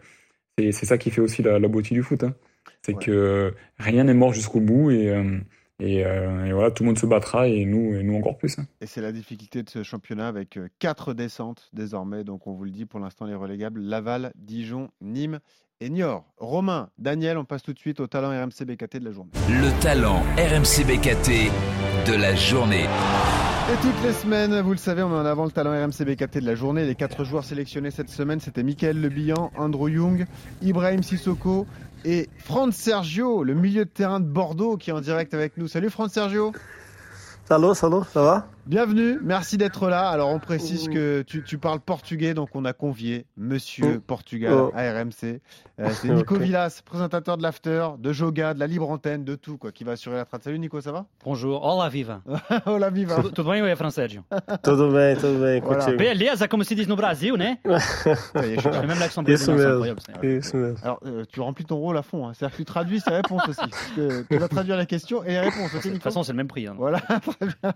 c'est 0.58 0.71
c'est 0.71 0.86
ça 0.86 0.97
qui 0.99 1.10
fait 1.10 1.21
aussi 1.21 1.41
la, 1.41 1.58
la 1.58 1.67
beauté 1.67 1.95
du 1.95 2.03
foot. 2.03 2.23
Hein. 2.23 2.36
C'est 2.84 2.93
ouais. 2.93 3.03
que 3.03 3.53
rien 3.79 4.03
n'est 4.03 4.13
mort 4.13 4.34
jusqu'au 4.34 4.60
bout 4.60 4.91
et 4.91 5.10
euh, 5.10 5.39
et, 5.79 6.05
euh, 6.05 6.45
et, 6.45 6.53
voilà, 6.53 6.69
tout 6.69 6.84
le 6.84 6.89
monde 6.89 6.99
se 6.99 7.08
battra 7.08 7.47
et 7.47 7.65
nous, 7.65 7.95
et 7.95 8.03
nous 8.03 8.15
encore 8.15 8.38
plus. 8.38 8.60
Hein. 8.60 8.67
Et 8.82 8.86
c'est 8.86 9.01
la 9.01 9.12
difficulté 9.12 9.63
de 9.63 9.69
ce 9.71 9.82
championnat 9.82 10.27
avec 10.27 10.60
quatre 10.77 11.15
descentes 11.15 11.69
désormais. 11.73 12.23
Donc 12.23 12.45
on 12.45 12.53
vous 12.53 12.65
le 12.65 12.69
dit 12.69 12.86
pour 12.86 12.99
l'instant 12.99 13.25
les 13.25 13.34
relégables 13.34 13.82
Laval, 13.82 14.32
Dijon, 14.36 14.91
Nîmes 15.01 15.39
et 15.81 15.89
Niort. 15.89 16.23
Romain, 16.37 16.89
Daniel, 16.99 17.37
on 17.37 17.43
passe 17.43 17.63
tout 17.63 17.73
de 17.73 17.79
suite 17.79 17.99
au 17.99 18.07
talent 18.07 18.29
RMC 18.29 18.65
BKT 18.65 18.99
de 18.99 19.05
la 19.05 19.11
journée. 19.11 19.31
Le 19.49 19.81
talent 19.81 20.21
RMC 20.37 20.85
BKT 20.85 21.51
de 22.07 22.13
la 22.13 22.35
journée. 22.35 22.83
Et 22.83 23.75
toutes 23.81 24.03
les 24.03 24.13
semaines, 24.13 24.61
vous 24.61 24.71
le 24.71 24.77
savez, 24.77 25.01
on 25.01 25.09
met 25.09 25.15
en 25.15 25.25
avant 25.25 25.45
le 25.45 25.51
talent 25.51 25.71
RMC 25.71 26.05
BKT 26.05 26.37
de 26.39 26.45
la 26.45 26.55
journée. 26.55 26.85
Les 26.85 26.93
quatre 26.93 27.23
joueurs 27.23 27.43
sélectionnés 27.43 27.89
cette 27.89 28.09
semaine, 28.09 28.39
c'était 28.39 28.63
Michael 28.63 29.01
Lebihan, 29.01 29.51
Andrew 29.57 29.89
Young, 29.89 30.27
Ibrahim 30.61 31.01
Sissoko 31.01 31.65
et 32.05 32.29
Franz 32.37 32.77
Sergio, 32.77 33.43
le 33.43 33.55
milieu 33.55 33.85
de 33.85 33.89
terrain 33.89 34.19
de 34.19 34.25
Bordeaux, 34.25 34.77
qui 34.77 34.91
est 34.91 34.93
en 34.93 35.01
direct 35.01 35.33
avec 35.33 35.57
nous. 35.57 35.67
Salut 35.67 35.89
Franz 35.89 36.13
Sergio. 36.13 36.51
Salut, 37.45 37.73
salut, 37.73 38.03
ça 38.13 38.21
va? 38.21 38.47
Bienvenue, 38.67 39.17
merci 39.24 39.58
d'être 39.58 39.89
là. 39.89 40.10
Alors 40.10 40.30
on 40.30 40.39
précise 40.39 40.88
que 40.88 41.24
tu, 41.24 41.43
tu, 41.43 41.58
parles 41.58 41.80
portugais, 41.80 42.36
donc 42.36 42.50
on 42.54 42.63
a 42.63 42.74
convié 42.74 43.26
Monsieur 43.36 44.00
Portugal 44.00 44.54
oh. 44.54 44.71
à 44.76 44.91
RMC. 44.91 45.41
Euh, 45.80 45.89
c'est 45.93 46.10
Nico 46.13 46.36
okay. 46.36 46.43
Villas, 46.43 46.82
présentateur 46.86 47.38
de 47.38 47.43
l'After, 47.43 47.88
de 47.97 48.13
Joga, 48.13 48.54
de 48.54 48.60
la 48.60 48.67
libre 48.67 48.89
antenne, 48.89 49.24
de 49.24 49.36
tout, 49.36 49.58
quoi, 49.58 49.71
qui 49.71 49.84
va 49.84 49.93
assurer 49.93 50.17
la 50.17 50.26
traite. 50.26 50.43
Salut 50.43 50.60
Nico, 50.60 50.80
ça 50.80 50.91
va? 50.91 51.06
Bonjour, 51.26 51.63
olá 51.63 51.89
viva. 51.89 52.21
olá 52.67 52.89
viva. 52.89 53.21
Tudo, 53.24 53.50
bem 53.50 53.63
ou 53.63 53.67
é 53.67 53.76
Francérgio 53.76 54.24
Tudo 54.63 54.91
bem, 54.91 55.15
tudo 55.15 55.39
bem, 55.41 55.60
voilà. 55.62 55.91
Beleza, 55.97 56.47
como 56.47 56.63
se 56.63 56.76
diz 56.76 56.88
no 56.88 56.95
Brasil, 56.95 57.36
né 57.38 57.60
J'ai 57.65 58.88
même 58.88 59.00
l'accent 59.00 59.24
isso 59.28 59.52
mesmo. 59.52 59.86
Alors, 60.84 61.00
euh, 61.06 61.24
tu 61.32 61.39
remplis 61.39 61.65
ton 61.65 61.78
rôle 61.78 61.97
à 61.97 62.04
fond, 62.04 62.28
hein. 62.28 62.34
c'est-à-dire 62.34 62.58
que 62.58 62.62
tu 62.62 62.65
traduis 62.65 63.00
ses 63.00 63.12
réponses 63.12 63.47
aussi. 63.47 63.62
Tu 64.30 64.38
vas 64.38 64.47
traduire 64.47 64.78
la 64.78 64.86
question 64.86 65.24
et 65.24 65.30
les 65.30 65.39
réponses, 65.39 65.74
De 65.74 65.80
toute 65.80 66.04
façon, 66.04 66.24
c'est 66.24 66.34
le 66.34 66.38
même 66.38 66.47
prix. 66.47 66.67
Hein. 66.67 66.76
Voilà, 66.78 67.00
très 67.00 67.47
bien. 67.47 67.74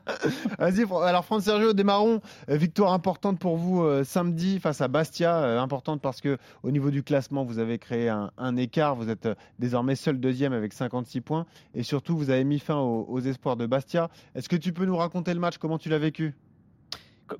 Alors 0.83 1.23
France 1.23 1.43
Sergio, 1.43 1.73
démarrons. 1.73 2.21
Victoire 2.47 2.91
importante 2.91 3.39
pour 3.39 3.55
vous 3.55 3.83
euh, 3.83 4.03
samedi 4.03 4.59
face 4.59 4.81
à 4.81 4.88
Bastia. 4.88 5.38
Euh, 5.38 5.59
importante 5.59 6.01
parce 6.01 6.19
que 6.19 6.38
au 6.63 6.71
niveau 6.71 6.91
du 6.91 7.01
classement, 7.01 7.45
vous 7.45 7.59
avez 7.59 7.79
créé 7.79 8.09
un, 8.09 8.57
écart. 8.57 8.95
Vous 8.95 9.09
êtes 9.09 9.25
euh, 9.25 9.35
désormais 9.57 9.95
seul 9.95 10.19
deuxième 10.19 10.53
avec 10.53 10.73
56 10.73 11.21
points. 11.21 11.45
Et 11.73 11.83
surtout, 11.83 12.17
vous 12.17 12.29
avez 12.29 12.43
mis 12.43 12.59
fin 12.59 12.77
aux, 12.77 13.19
espoirs 13.21 13.55
de 13.55 13.65
Bastia. 13.65 14.09
Est-ce 14.35 14.49
que 14.49 14.55
tu 14.55 14.73
peux 14.73 14.85
nous 14.85 14.97
raconter 14.97 15.33
le 15.33 15.39
match? 15.39 15.57
Comment 15.57 15.77
tu 15.77 15.89
l'as 15.89 15.99
vécu? 15.99 16.33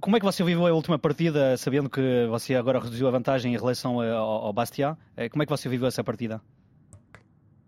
Como 0.02 0.16
é 0.16 0.20
que 0.20 0.26
você 0.26 0.44
viveu 0.44 0.66
a 0.66 0.74
última 0.74 0.98
partida, 0.98 1.56
sabendo 1.58 1.90
que 1.90 2.26
você 2.28 2.56
agora 2.56 2.80
reduziu 2.80 3.08
a 3.08 3.12
vantagem 3.12 3.54
em 3.54 3.58
relação 3.58 4.02
ao, 4.02 4.46
ao 4.46 4.54
Bastia? 4.54 4.98
Como 5.30 5.44
é 5.44 5.46
que 5.46 5.52
você 5.52 5.70
viveu 5.70 5.88
essa 5.88 6.04
partida? 6.04 6.42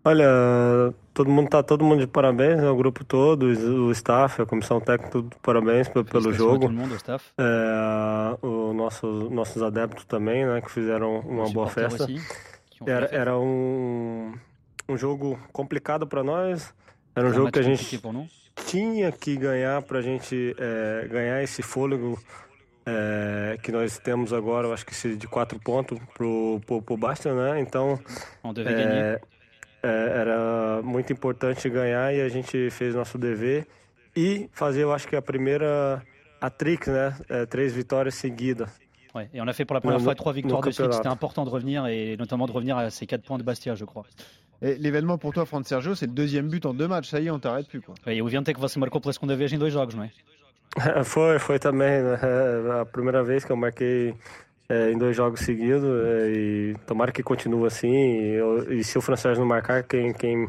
Olha, 0.08 0.94
todo 1.12 1.28
mundo 1.28 1.50
tá 1.50 1.62
todo 1.62 1.84
mundo 1.84 2.00
de 2.00 2.06
parabéns, 2.06 2.56
né? 2.56 2.70
o 2.70 2.74
grupo 2.74 3.04
todo, 3.04 3.42
o 3.42 3.92
staff, 3.92 4.40
a 4.40 4.46
comissão 4.46 4.80
técnica, 4.80 5.10
tudo 5.10 5.36
parabéns 5.42 5.86
pelo, 5.86 6.02
pelo 6.02 6.32
jogo. 6.32 6.66
Mundo, 6.70 6.96
é, 7.36 8.38
o 8.40 8.72
nosso, 8.72 9.06
nossos 9.28 9.62
adeptos 9.62 10.06
também, 10.06 10.46
né, 10.46 10.62
que 10.62 10.70
fizeram 10.70 11.20
uma 11.20 11.50
boa 11.50 11.68
festa. 11.68 12.06
Era, 12.86 13.06
era 13.14 13.38
um, 13.38 14.32
um 14.88 14.96
jogo 14.96 15.38
complicado 15.52 16.06
para 16.06 16.24
nós. 16.24 16.72
Era 17.14 17.28
um 17.28 17.34
jogo 17.34 17.52
que 17.52 17.58
a 17.58 17.62
gente 17.62 18.00
tinha 18.64 19.12
que 19.12 19.36
ganhar 19.36 19.82
para 19.82 19.98
a 19.98 20.02
gente 20.02 20.56
é, 20.58 21.06
ganhar 21.06 21.42
esse 21.42 21.60
fôlego 21.60 22.18
é, 22.86 23.58
que 23.62 23.70
nós 23.70 23.98
temos 23.98 24.32
agora, 24.32 24.68
eu 24.68 24.72
acho 24.72 24.86
que 24.86 25.16
de 25.16 25.28
quatro 25.28 25.58
pontos 25.58 25.98
pro, 26.14 26.62
pro, 26.64 26.80
pro 26.80 26.96
Bastia, 26.96 27.34
né? 27.34 27.60
Então, 27.60 28.00
é, 28.66 29.20
é, 29.82 30.20
era 30.20 30.82
muito 30.82 31.12
importante 31.12 31.68
ganhar 31.68 32.14
e 32.14 32.20
a 32.20 32.28
gente 32.28 32.70
fez 32.70 32.94
nosso 32.94 33.18
dever 33.18 33.66
e 34.16 34.48
fazer, 34.52 34.82
eu 34.82 34.92
acho 34.92 35.06
que 35.06 35.16
a 35.16 35.22
primeira 35.22 36.02
a 36.40 36.50
Trix, 36.50 36.88
né? 36.88 37.14
É, 37.28 37.46
três 37.46 37.72
vitórias 37.72 38.14
seguidas. 38.14 38.70
Ouais, 39.14 39.28
et 39.32 39.40
on 39.40 39.48
a 39.48 39.52
fait 39.52 39.64
pour 39.64 39.74
la 39.74 39.80
première 39.80 40.00
fois 40.00 40.14
trois 40.14 40.32
victoires 40.32 40.62
de 40.62 40.70
suite. 40.70 40.92
C'était 40.92 41.08
important 41.08 41.44
de 41.44 41.50
revenir 41.50 41.86
et 41.86 42.16
notamment 42.16 42.46
de 42.46 42.52
revenir 42.52 42.76
à 42.76 42.90
ces 42.90 43.06
quatre 43.06 43.24
points 43.24 43.38
de 43.38 43.42
Bastia, 43.42 43.74
je 43.74 43.84
crois. 43.84 44.04
L'événement 44.60 45.18
pour 45.18 45.32
toi, 45.32 45.46
Fran 45.46 45.62
Sergio, 45.62 45.94
c'est 45.94 46.06
le 46.06 46.12
deuxième 46.12 46.48
but 46.48 46.66
en 46.66 46.74
deux 46.74 46.88
matchs. 46.88 47.08
Ça 47.10 47.20
y 47.20 47.28
est, 47.28 47.30
on 47.30 47.38
t'arrête 47.38 47.68
plus. 47.68 47.80
Quoi. 47.80 47.94
E 48.06 48.20
o 48.20 48.26
que 48.26 48.60
você 48.60 48.78
marcou 48.80 49.00
pela 49.00 49.12
segunda 49.12 49.36
vez 49.36 49.52
em 49.52 49.58
dois 49.58 49.72
jogos, 49.72 49.94
não 49.94 50.04
é? 50.04 50.10
foi, 51.04 51.38
foi 51.38 51.58
também. 51.58 52.02
Né? 52.02 52.18
A 52.80 52.84
primeira 52.84 53.22
vez 53.22 53.44
que 53.44 53.52
eu 53.52 53.56
marquei 53.56 54.14
é, 54.68 54.90
em 54.90 54.98
dois 54.98 55.16
jogos 55.16 55.40
seguidos 55.40 55.84
é, 55.84 56.30
e 56.30 56.76
tomara 56.86 57.10
que 57.10 57.22
continue 57.22 57.66
assim. 57.66 57.90
E, 57.90 58.38
e, 58.78 58.84
se 58.84 58.98
o 58.98 59.00
francês 59.00 59.38
não 59.38 59.46
marcar, 59.46 59.82
quem, 59.82 60.12
quem, 60.12 60.48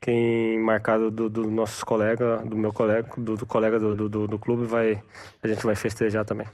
quem 0.00 0.58
marcar 0.60 0.98
do, 0.98 1.28
do 1.28 1.50
nossos 1.50 1.82
colegas, 1.82 2.42
do 2.48 2.56
meu 2.56 2.72
colega, 2.72 3.08
do, 3.16 3.36
do 3.36 3.46
colega 3.46 3.78
do, 3.78 4.08
do, 4.08 4.26
do 4.28 4.38
clube, 4.38 4.64
vai, 4.66 5.02
a 5.42 5.48
gente 5.48 5.64
vai 5.64 5.74
festejar 5.74 6.24
também. 6.24 6.46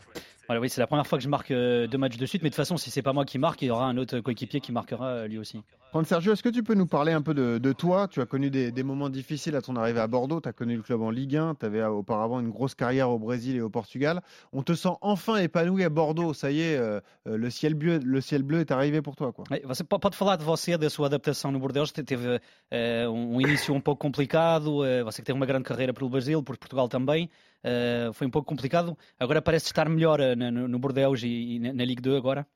Voilà, 0.47 0.61
oui, 0.61 0.71
c'est 0.71 0.81
la 0.81 0.87
première 0.87 1.07
fois 1.07 1.19
que 1.19 1.25
je 1.25 1.29
marque 1.29 1.51
euh, 1.51 1.89
deux 1.89 1.99
matchs 1.99 2.19
de 2.19 2.27
suite, 2.27 2.43
mais 2.43 2.51
de 2.51 2.55
toute 2.55 2.63
façon, 2.63 2.77
si 2.77 2.91
c'est 2.91 3.03
pas 3.03 3.13
moi 3.13 3.25
qui 3.25 3.39
marque, 3.39 3.63
il 3.63 3.67
y 3.67 3.71
aura 3.71 3.87
un 3.87 3.97
autre 3.97 4.21
coéquipier 4.21 4.61
qui 4.61 4.71
marquera 4.71 5.07
euh, 5.09 5.27
lui 5.27 5.39
aussi. 5.39 5.63
Sergio, 6.05 6.35
est-ce 6.35 6.43
que 6.43 6.51
tu 6.51 6.63
peux 6.63 6.75
nous 6.75 6.87
parler 6.87 7.13
un 7.13 7.23
peu 7.23 7.33
de, 7.33 7.73
toi? 7.73 8.07
Tu 8.07 8.21
as 8.21 8.27
connu 8.27 8.51
des, 8.51 8.83
moments 8.83 9.09
difficiles 9.09 9.57
à 9.57 9.63
ton 9.63 9.77
arrivée 9.77 10.01
à 10.01 10.07
Bordeaux, 10.07 10.43
tu 10.43 10.49
as 10.49 10.53
connu 10.53 10.77
le 10.77 10.83
club 10.83 11.01
en 11.01 11.11
Ligue 11.11 11.37
1, 11.37 11.55
tu 11.55 11.65
avais 11.65 11.81
euh, 11.81 11.89
auparavant 11.89 12.39
une 12.39 12.51
grosse 12.51 12.75
carrière 12.75 13.09
au 13.09 13.19
Brésil 13.19 13.57
et 13.57 13.61
au 13.63 13.71
Portugal. 13.71 14.21
On 14.53 14.63
te 14.63 14.75
sent 14.75 14.91
enfin 15.01 15.37
épanoui 15.37 15.85
à 15.85 15.89
Bordeaux, 15.89 16.35
ça 16.35 16.51
y 16.51 16.61
est, 16.61 16.79
le, 17.25 17.51
ciel 17.51 17.75
bleu, 17.75 17.99
le 18.05 18.21
ciel 18.21 18.43
bleu 18.43 18.61
est 18.61 18.71
arrivé 18.71 19.01
pour 19.01 19.17
toi. 19.17 19.33
Quoi. 19.33 19.47
Você 19.65 19.85
pode 19.85 20.15
falar 20.15 20.37
de 20.37 20.45
você, 20.45 20.77
da 20.77 20.91
sua 20.91 21.07
adaptação 21.07 21.51
no 21.51 21.59
Bordeaux, 21.59 21.87
teve 21.87 22.37
uh, 22.37 23.11
um 23.11 23.41
início 23.41 23.75
um 23.75 23.81
pouco 23.81 24.01
complicado, 24.01 24.83
uh, 24.83 25.05
você 25.05 25.23
que 25.23 25.27
teve 25.27 25.39
uma 25.39 25.47
grande 25.47 25.65
carreira 25.65 25.95
pelo 25.95 26.11
Brasil, 26.11 26.43
por 26.43 26.59
Portugal 26.59 26.89
também. 26.89 27.31
Uh, 27.67 28.13
foi 28.13 28.29
um 28.29 28.31
pouco 28.31 28.49
complicado. 28.49 28.97
Agora 29.19 29.43
parece 29.43 29.67
estar 29.67 29.89
melhor 29.89 30.21
uh, 30.21 30.37
no, 30.37 30.69
no 30.69 30.79
Bordeaux 30.79 31.21
e, 31.25 31.57
e, 31.57 31.59
na 31.59 31.85
Ligue 31.85 32.01
2 32.01 32.17
agora? 32.17 32.47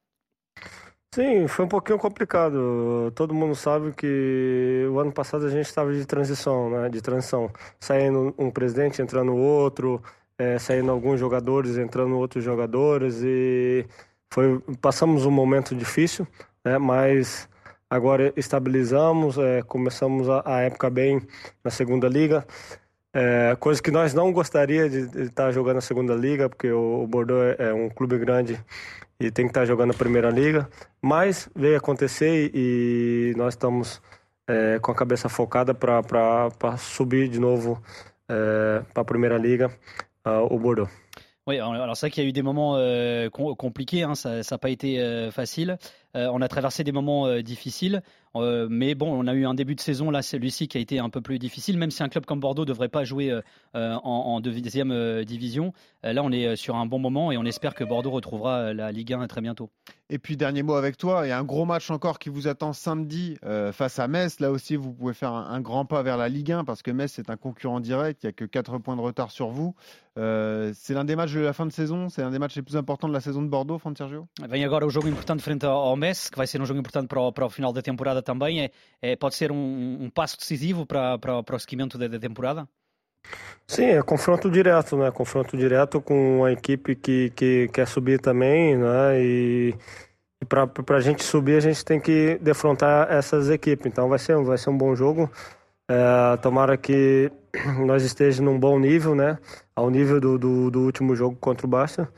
Sim, 1.13 1.49
foi 1.49 1.65
um 1.65 1.69
pouquinho 1.69 1.99
complicado. 1.99 3.11
Todo 3.17 3.35
mundo 3.35 3.57
sabe 3.57 3.93
que 3.93 4.87
o 4.89 5.01
ano 5.01 5.11
passado 5.11 5.47
a 5.47 5.51
gente 5.51 5.67
estava 5.67 5.93
de 5.93 6.07
transição, 6.07 6.71
né? 6.71 6.89
De 6.89 7.01
transição. 7.01 7.51
Saindo 7.81 8.33
um 8.39 8.49
presidente, 8.53 9.03
entrando 9.03 9.35
outro, 9.35 10.01
é, 10.39 10.57
saindo 10.61 10.93
alguns 10.93 11.19
jogadores, 11.19 11.77
entrando 11.77 12.17
outros 12.17 12.45
jogadores 12.45 13.21
e 13.25 13.85
foi 14.33 14.61
passamos 14.81 15.27
um 15.27 15.31
momento 15.33 15.75
difícil, 15.75 16.27
né? 16.65 16.79
Mas 16.79 17.49
agora 17.91 18.33
estabilizamos, 18.37 19.37
é, 19.37 19.63
começamos 19.63 20.29
a, 20.31 20.43
a 20.47 20.61
época 20.61 20.89
bem 20.89 21.21
na 21.65 21.71
segunda 21.73 22.09
liga. 22.09 22.47
É, 23.13 23.57
coisa 23.59 23.83
que 23.83 23.91
nós 23.91 24.15
não 24.15 24.33
gostaria 24.33 24.89
de, 24.89 24.99
estar 25.25 25.47
tá 25.47 25.53
jogando 25.53 25.77
na 25.77 25.81
segunda 25.81 26.15
liga, 26.15 26.49
porque 26.49 26.71
o, 26.71 27.03
o 27.03 27.07
Bordeaux 27.07 27.57
é, 27.59 27.71
é 27.71 27.75
um 27.75 27.89
clube 27.89 28.17
grande 28.19 28.59
e 29.19 29.31
tem 29.31 29.47
que 29.47 29.51
estar 29.51 29.61
tá 29.61 29.67
jogando 29.67 29.89
na 29.89 29.99
primeira 29.99 30.31
liga. 30.31 30.69
Mas 31.03 31.49
veio 31.55 31.77
acontecer 31.77 32.51
e, 32.55 33.35
nós 33.37 33.55
estamos 33.55 34.01
é, 34.47 34.79
com 34.79 34.93
a 34.93 34.95
cabeça 34.95 35.29
focada 35.29 35.75
para 35.75 36.77
subir 36.79 37.29
de 37.29 37.41
novo 37.41 37.83
é, 38.29 38.83
para 38.95 39.03
a 39.03 39.05
primeira 39.05 39.37
liga, 39.37 39.71
o 40.25 40.59
Bordeaux. 40.59 40.91
Oui, 41.47 41.59
alors 41.59 41.97
c'est 41.97 42.07
vrai 42.07 42.11
qu'il 42.11 42.23
y 42.23 42.27
a 42.27 42.29
eu 42.29 42.33
des 42.33 42.43
moments 42.43 42.77
euh, 42.77 43.29
compliqués, 43.31 44.05
hein, 44.05 44.15
ça 44.15 44.41
n'a 44.49 44.59
pas 44.59 44.71
été 44.71 45.01
euh, 45.01 45.33
facile. 45.33 45.79
Euh, 46.17 46.29
on 46.33 46.41
a 46.43 46.49
traversé 46.49 46.83
des 46.85 46.93
moments 46.93 47.27
euh, 47.27 47.43
difficiles. 47.43 48.03
Euh, 48.37 48.69
mais 48.71 48.95
bon, 48.95 49.13
on 49.13 49.27
a 49.27 49.35
eu 49.35 49.45
un 49.45 49.55
début 49.55 49.75
de 49.75 49.81
saison 49.81 50.11
là, 50.11 50.23
celui-ci 50.23 50.69
qui 50.69 50.79
a 50.79 50.81
été 50.81 51.01
un 51.01 51.11
peu 51.11 51.21
plus 51.21 51.41
difficile, 51.41 51.77
même 51.79 51.91
si 51.91 52.03
un 52.05 52.09
club 52.09 52.27
comme 52.27 52.39
Bordeaux 52.39 52.63
ne 52.63 52.69
devrait 52.69 52.89
pas 52.89 53.03
jouer 53.03 53.37
en, 53.75 54.01
en, 54.05 54.41
deuxième 54.41 55.25
division. 55.25 55.73
là, 56.05 56.23
on 56.23 56.31
est 56.31 56.55
sur 56.55 56.77
un 56.77 56.87
bon 56.87 57.01
moment 57.01 57.33
et 57.33 57.37
on 57.37 57.45
espère 57.45 57.75
que 57.75 57.83
Bordeaux 57.83 58.13
retrouvera 58.13 58.73
la 58.73 58.93
Ligue 58.93 59.15
1 59.15 59.27
très 59.27 59.41
bientôt. 59.41 59.69
Et 60.11 60.19
puis, 60.19 60.37
dernier 60.37 60.63
mot 60.63 60.75
avec 60.75 60.97
toi, 60.97 61.23
il 61.25 61.31
y 61.31 61.33
a 61.33 61.39
un 61.39 61.45
gros 61.45 61.65
match 61.65 61.91
encore 61.91 62.21
qui 62.21 62.29
vous 62.29 62.47
attend 62.47 62.73
samedi 62.73 63.37
face 63.73 63.99
à 63.99 64.07
Metz. 64.07 64.39
Là 64.39 64.53
aussi, 64.53 64.77
vous 64.77 64.93
pouvez 64.93 65.15
faire 65.15 65.33
un, 65.33 65.61
grand 65.61 65.85
pas 65.85 66.05
vers 66.05 66.17
la 66.17 66.29
Ligue 66.29 66.53
1 66.53 66.63
parce 66.63 66.83
que 66.83 66.93
Metz, 66.93 67.11
c'est 67.13 67.31
un 67.31 67.37
concurrent 67.37 67.81
direct. 67.81 68.23
Il 68.23 68.27
n'y 68.27 68.31
a 68.31 68.33
que 68.33 68.45
4 68.45 68.79
points 68.79 68.95
de 68.95 69.01
retard 69.01 69.33
sur 69.33 69.49
vous. 69.51 69.75
c'est 70.15 70.95
l'un 70.95 71.05
des 71.05 71.17
matchs 71.17 71.33
de 71.33 71.41
la 71.41 71.53
fin 71.53 71.67
de 71.67 71.73
saison, 71.73 72.09
c'est 72.09 72.23
l'un 72.23 72.31
des 72.31 72.39
matchs 72.39 72.55
les 72.55 72.63
plus 72.63 72.77
importants 72.77 73.09
de 73.09 73.13
la 73.13 73.21
saison 73.21 73.43
de 73.43 73.49
Bordeaux, 73.49 73.79
Fran 73.79 73.93
Sergio? 73.97 74.29
Vem 74.49 74.65
agora 74.65 74.87
o 74.87 74.91
jogo 74.91 75.09
importante 75.09 75.43
frente 75.43 75.65
ao 75.65 75.97
Metz, 76.01 76.31
que 76.31 76.37
vai 76.37 76.47
ser 76.47 76.61
um 76.61 76.67
jogo 76.67 76.81
importante 76.81 77.07
para 77.07 77.21
o, 77.21 77.33
para 77.33 77.47
o 77.47 77.51
final 77.51 77.73
da 77.73 77.83
temporada 77.83 78.23
também 78.23 78.65
é, 78.65 78.71
é 79.01 79.17
pode 79.17 79.35
ser 79.35 79.53
um, 79.53 79.99
um, 80.01 80.11
passo 80.11 80.39
decisivo 80.39 80.87
para, 80.87 81.19
para, 81.19 81.43
para 81.43 81.57
o 81.57 81.61
seguimento 81.61 81.99
da, 81.99 82.09
da, 82.09 82.19
temporada? 82.19 82.67
Sim, 83.67 83.85
é 83.85 84.03
confronto 84.03 84.51
direto, 84.51 84.97
né? 84.97 85.11
Confronto 85.11 85.57
direto 85.57 86.01
com 86.01 86.39
uma 86.39 86.51
equipe 86.53 86.97
que, 86.97 87.31
que 87.31 87.69
quer 87.69 87.87
subir 87.87 88.19
também, 88.19 88.77
né? 88.77 89.21
E, 89.23 89.75
e 90.41 90.45
para 90.45 90.97
a 90.97 91.01
gente 91.01 91.23
subir 91.23 91.57
a 91.57 91.61
gente 91.61 91.85
tem 91.85 92.01
que 92.01 92.39
defrontar 92.41 93.13
essas 93.13 93.51
equipes. 93.51 93.87
Então 93.87 94.09
vai 94.09 94.19
ser, 94.19 94.37
vai 94.43 94.59
ser 94.59 94.71
um 94.71 94.79
bom 94.79 94.97
jogo. 94.97 95.31
É, 95.89 96.37
tomara 96.39 96.77
que 96.77 97.31
nós 97.87 98.03
estejamos 98.03 98.53
num 98.53 98.59
bom 98.59 98.79
nível, 98.79 99.15
né? 99.15 99.39
Ao 99.77 99.91
nível 99.91 100.21
do, 100.21 100.39
do, 100.39 100.71
do 100.71 100.81
último 100.81 101.15
jogo 101.15 101.37
contra 101.37 101.67
o 101.67 101.71
Barça 101.71 102.09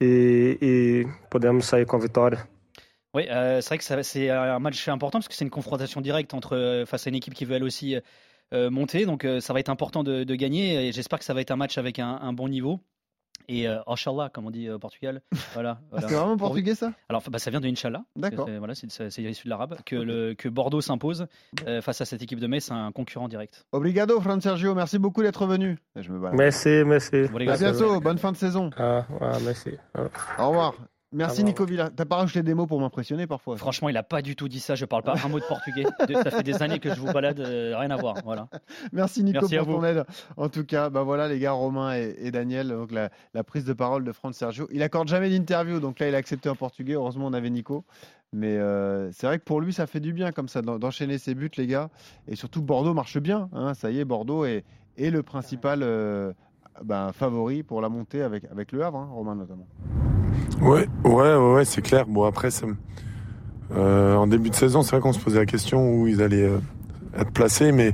e, 0.00 0.58
e 0.60 1.06
podemos 1.30 1.66
sair 1.66 1.86
com 1.86 1.96
a 1.96 2.00
vitória. 2.00 2.57
Oui, 3.14 3.26
euh, 3.30 3.60
c'est 3.60 3.68
vrai 3.68 3.78
que 3.78 4.02
c'est 4.02 4.30
un 4.30 4.58
match 4.58 4.86
important 4.88 5.18
parce 5.18 5.28
que 5.28 5.34
c'est 5.34 5.44
une 5.44 5.50
confrontation 5.50 6.00
directe 6.00 6.34
entre 6.34 6.56
euh, 6.56 6.86
face 6.86 7.06
à 7.06 7.10
une 7.10 7.16
équipe 7.16 7.34
qui 7.34 7.44
veut 7.44 7.56
elle 7.56 7.64
aussi 7.64 7.96
euh, 8.52 8.70
monter. 8.70 9.06
Donc 9.06 9.26
ça 9.40 9.52
va 9.52 9.60
être 9.60 9.70
important 9.70 10.02
de, 10.02 10.34
gagner 10.34 10.88
et 10.88 10.92
j'espère 10.92 11.18
que 11.18 11.24
ça 11.24 11.34
va 11.34 11.40
être 11.40 11.50
un 11.50 11.56
match 11.56 11.78
avec 11.78 11.98
un, 11.98 12.32
bon 12.32 12.48
niveau. 12.48 12.80
Et 13.50 13.66
Inch'Allah, 13.86 14.28
comme 14.30 14.44
on 14.46 14.50
dit 14.50 14.68
au 14.68 14.78
Portugal. 14.78 15.22
Voilà, 15.54 15.80
ah, 15.92 16.02
c'est 16.02 16.14
vraiment 16.14 16.36
portugais 16.36 16.74
ça? 16.74 16.92
Alors 17.08 17.22
bah, 17.30 17.38
ça 17.38 17.50
vient 17.50 17.60
de 17.60 17.66
Inch'Allah. 17.66 18.04
D'accord. 18.14 18.48
Voilà, 18.58 18.74
c'est 18.74 19.22
issu 19.22 19.44
de 19.44 19.48
l'arabe. 19.48 19.78
Que, 19.86 19.96
le, 19.96 20.34
que 20.34 20.50
Bordeaux 20.50 20.82
s'impose 20.82 21.26
face 21.80 22.00
à 22.02 22.04
cette 22.04 22.20
équipe 22.22 22.40
de 22.40 22.46
Metz, 22.46 22.70
un 22.70 22.92
concurrent 22.92 23.26
direct. 23.26 23.64
Obrigado, 23.72 24.20
Fran 24.20 24.40
Sergio. 24.40 24.74
Merci 24.74 24.98
beaucoup 24.98 25.22
d'être 25.22 25.46
venu. 25.46 25.78
Je 25.96 26.12
me 26.12 26.30
merci, 26.36 26.82
merci. 26.84 27.24
À 27.48 27.56
bientôt. 27.56 28.00
Bonne 28.00 28.18
fin 28.18 28.32
de 28.32 28.36
saison. 28.36 28.68
Ah, 28.76 29.06
merci. 29.42 29.70
Au 30.38 30.48
revoir. 30.48 30.74
Merci 31.12 31.42
Nico 31.42 31.64
Villa. 31.64 31.88
T'as 31.94 32.04
pas 32.04 32.16
rajouté 32.16 32.42
des 32.42 32.52
mots 32.52 32.66
pour 32.66 32.80
m'impressionner 32.80 33.26
parfois 33.26 33.56
Franchement, 33.56 33.88
il 33.88 33.96
a 33.96 34.02
pas 34.02 34.20
du 34.20 34.36
tout 34.36 34.46
dit 34.46 34.60
ça. 34.60 34.74
Je 34.74 34.84
parle 34.84 35.02
pas 35.02 35.14
un 35.24 35.28
mot 35.28 35.40
de 35.40 35.44
portugais. 35.44 35.84
ça 36.22 36.30
fait 36.30 36.42
des 36.42 36.62
années 36.62 36.80
que 36.80 36.94
je 36.94 37.00
vous 37.00 37.10
balade, 37.12 37.40
euh, 37.40 37.74
rien 37.78 37.90
à 37.90 37.96
voir. 37.96 38.16
Voilà. 38.24 38.48
Merci 38.92 39.24
Nico 39.24 39.48
pour 39.48 39.66
ton 39.66 39.84
aide. 39.84 40.04
En 40.36 40.48
tout 40.48 40.64
cas, 40.64 40.90
bah 40.90 41.02
voilà 41.02 41.28
les 41.28 41.38
gars, 41.38 41.52
Romain 41.52 41.94
et, 41.94 42.30
Daniel. 42.30 42.68
Donc 42.68 42.92
la, 42.92 43.44
prise 43.44 43.64
de 43.64 43.72
parole 43.72 44.04
de 44.04 44.12
Franck 44.12 44.34
Sergio. 44.34 44.68
Il 44.70 44.82
accorde 44.82 45.08
jamais 45.08 45.30
d'interview, 45.30 45.80
donc 45.80 45.98
là 45.98 46.08
il 46.08 46.14
a 46.14 46.18
accepté 46.18 46.50
en 46.50 46.56
portugais. 46.56 46.94
Heureusement, 46.94 47.26
on 47.26 47.32
avait 47.32 47.50
Nico. 47.50 47.84
Mais 48.34 48.58
euh, 48.58 49.10
c'est 49.12 49.26
vrai 49.26 49.38
que 49.38 49.44
pour 49.44 49.62
lui, 49.62 49.72
ça 49.72 49.86
fait 49.86 50.00
du 50.00 50.12
bien 50.12 50.32
comme 50.32 50.48
ça 50.48 50.60
d'enchaîner 50.60 51.16
ses 51.16 51.34
buts, 51.34 51.50
les 51.56 51.66
gars. 51.66 51.88
Et 52.26 52.36
surtout, 52.36 52.60
Bordeaux 52.60 52.92
marche 52.92 53.18
bien. 53.18 53.48
Hein. 53.54 53.72
Ça 53.72 53.90
y 53.90 53.98
est, 54.00 54.04
Bordeaux 54.04 54.44
est, 54.44 54.64
le 54.98 55.22
principal 55.22 55.80
euh, 55.82 56.34
ben, 56.84 57.12
favori 57.12 57.62
pour 57.62 57.80
la 57.80 57.88
montée 57.88 58.20
avec, 58.20 58.44
avec 58.44 58.72
le 58.72 58.84
Havre, 58.84 58.98
hein, 58.98 59.08
Romain 59.10 59.34
notamment. 59.34 59.66
Ouais, 60.60 60.88
ouais, 61.04 61.36
ouais, 61.36 61.64
c'est 61.64 61.82
clair. 61.82 62.06
Bon, 62.06 62.24
après, 62.24 62.48
euh, 63.76 64.16
en 64.16 64.26
début 64.26 64.50
de 64.50 64.54
saison, 64.54 64.82
c'est 64.82 64.90
vrai 64.92 65.00
qu'on 65.00 65.12
se 65.12 65.20
posait 65.20 65.38
la 65.38 65.46
question 65.46 65.92
où 65.92 66.08
ils 66.08 66.20
allaient 66.20 66.48
euh, 66.48 66.58
être 67.16 67.30
placés, 67.30 67.70
mais 67.70 67.92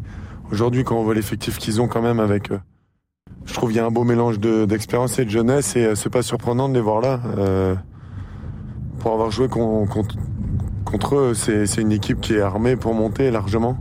aujourd'hui, 0.51 0.83
quand 0.83 0.97
on 0.97 1.05
voit 1.05 1.15
l'effectif 1.15 1.59
qu'ils 1.59 1.83
ont 1.83 1.89
quand 1.89 2.01
même 2.01 2.21
avec, 2.21 2.51
euh, 2.51 2.59
je 3.45 3.53
trouve 3.53 3.71
il 3.73 3.77
y 3.77 3.81
a 3.81 3.87
un 3.87 3.91
beau 3.91 4.05
mélange 4.05 4.39
d'expérience 4.39 5.19
et 5.19 5.27
de 5.27 5.31
jeunesse, 5.31 5.77
et 5.77 5.95
c'est 5.95 6.11
pas 6.11 6.23
surprenant 6.23 6.69
de 6.71 6.75
les 6.75 6.81
voir 6.81 7.03
là. 7.03 7.21
pour 8.99 9.13
avoir 9.13 9.31
joué 9.31 9.49
contre, 9.49 10.17
contre 10.87 11.17
eux, 11.17 11.35
c'est 11.35 11.77
une 11.77 11.93
équipe 11.93 12.23
qui 12.23 12.35
est 12.35 12.41
armée 12.41 12.77
pour 12.77 12.95
monter 12.95 13.31
largement. 13.31 13.77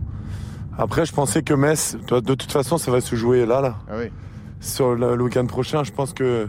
Après, 0.77 1.05
je 1.05 1.13
pensais 1.13 1.43
que 1.43 1.53
Metz, 1.53 1.95
de 2.09 2.19
toute 2.19 2.51
façon, 2.51 2.77
ça 2.77 2.91
va 2.91 2.99
se 2.99 3.15
jouer 3.15 3.45
là, 3.45 3.61
là. 3.61 3.77
Ah 3.87 3.93
oui. 3.97 4.11
Sur 4.59 4.95
le 4.95 5.21
week-end 5.21 5.45
prochain, 5.45 5.83
je 5.85 5.93
pense 5.93 6.13
que 6.13 6.47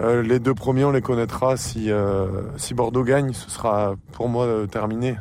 euh, 0.00 0.22
les 0.22 0.38
deux 0.38 0.54
premiers, 0.54 0.84
on 0.84 0.92
les 0.92 1.02
connaîtra. 1.02 1.56
Si, 1.56 1.90
euh, 1.90 2.42
si 2.56 2.74
Bordeaux 2.74 3.04
gagne, 3.04 3.32
ce 3.32 3.50
sera 3.50 3.96
pour 4.12 4.28
moi 4.28 4.46
euh, 4.46 4.66
terminé. 4.66 5.16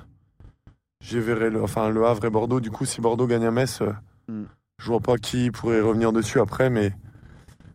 J'ai 1.02 1.20
verrai 1.20 1.50
le, 1.50 1.62
enfin, 1.62 1.90
le 1.90 2.06
Havre 2.06 2.26
et 2.26 2.30
Bordeaux. 2.30 2.60
Du 2.60 2.72
coup, 2.72 2.86
si 2.86 3.02
Bordeaux 3.02 3.28
gagne 3.28 3.46
à 3.46 3.52
Metz, 3.52 3.82
mm. 4.28 4.44
je 4.78 4.88
vois 4.88 5.00
pas 5.00 5.18
qui 5.18 5.52
pourrait 5.52 5.82
revenir 5.82 6.14
dessus 6.14 6.40
après. 6.40 6.70
Mais 6.70 6.92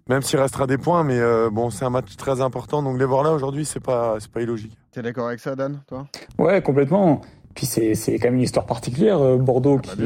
même 0.09 0.23
s'il 0.23 0.39
restera 0.39 0.67
des 0.67 0.79
points, 0.79 1.05
mais 1.05 1.21
bon, 1.51 1.71
c'est 1.71 1.85
un 1.85 1.91
match 1.91 2.17
très 2.17 2.41
important. 2.41 2.83
Donc 2.83 2.99
les 2.99 3.07
voir 3.07 3.23
là 3.23 3.33
aujourd'hui, 3.33 3.65
c'est 3.65 3.81
pas, 3.81 4.17
c'est 4.19 4.31
pas 4.31 4.43
illogique. 4.43 4.77
es 4.95 5.03
d'accord 5.03 5.29
avec 5.29 5.41
ça, 5.41 5.57
Dan, 5.57 5.81
toi? 5.87 6.07
Ouais, 6.39 6.61
complètement. 6.61 7.23
Puis 7.55 7.65
c'est, 7.65 7.95
c'est 7.95 8.19
quand 8.19 8.29
même 8.29 8.37
une 8.37 8.43
histoire 8.43 8.67
particulière. 8.67 9.39
Bordeaux 9.39 9.81
ah 9.83 9.95
bah, 9.97 10.05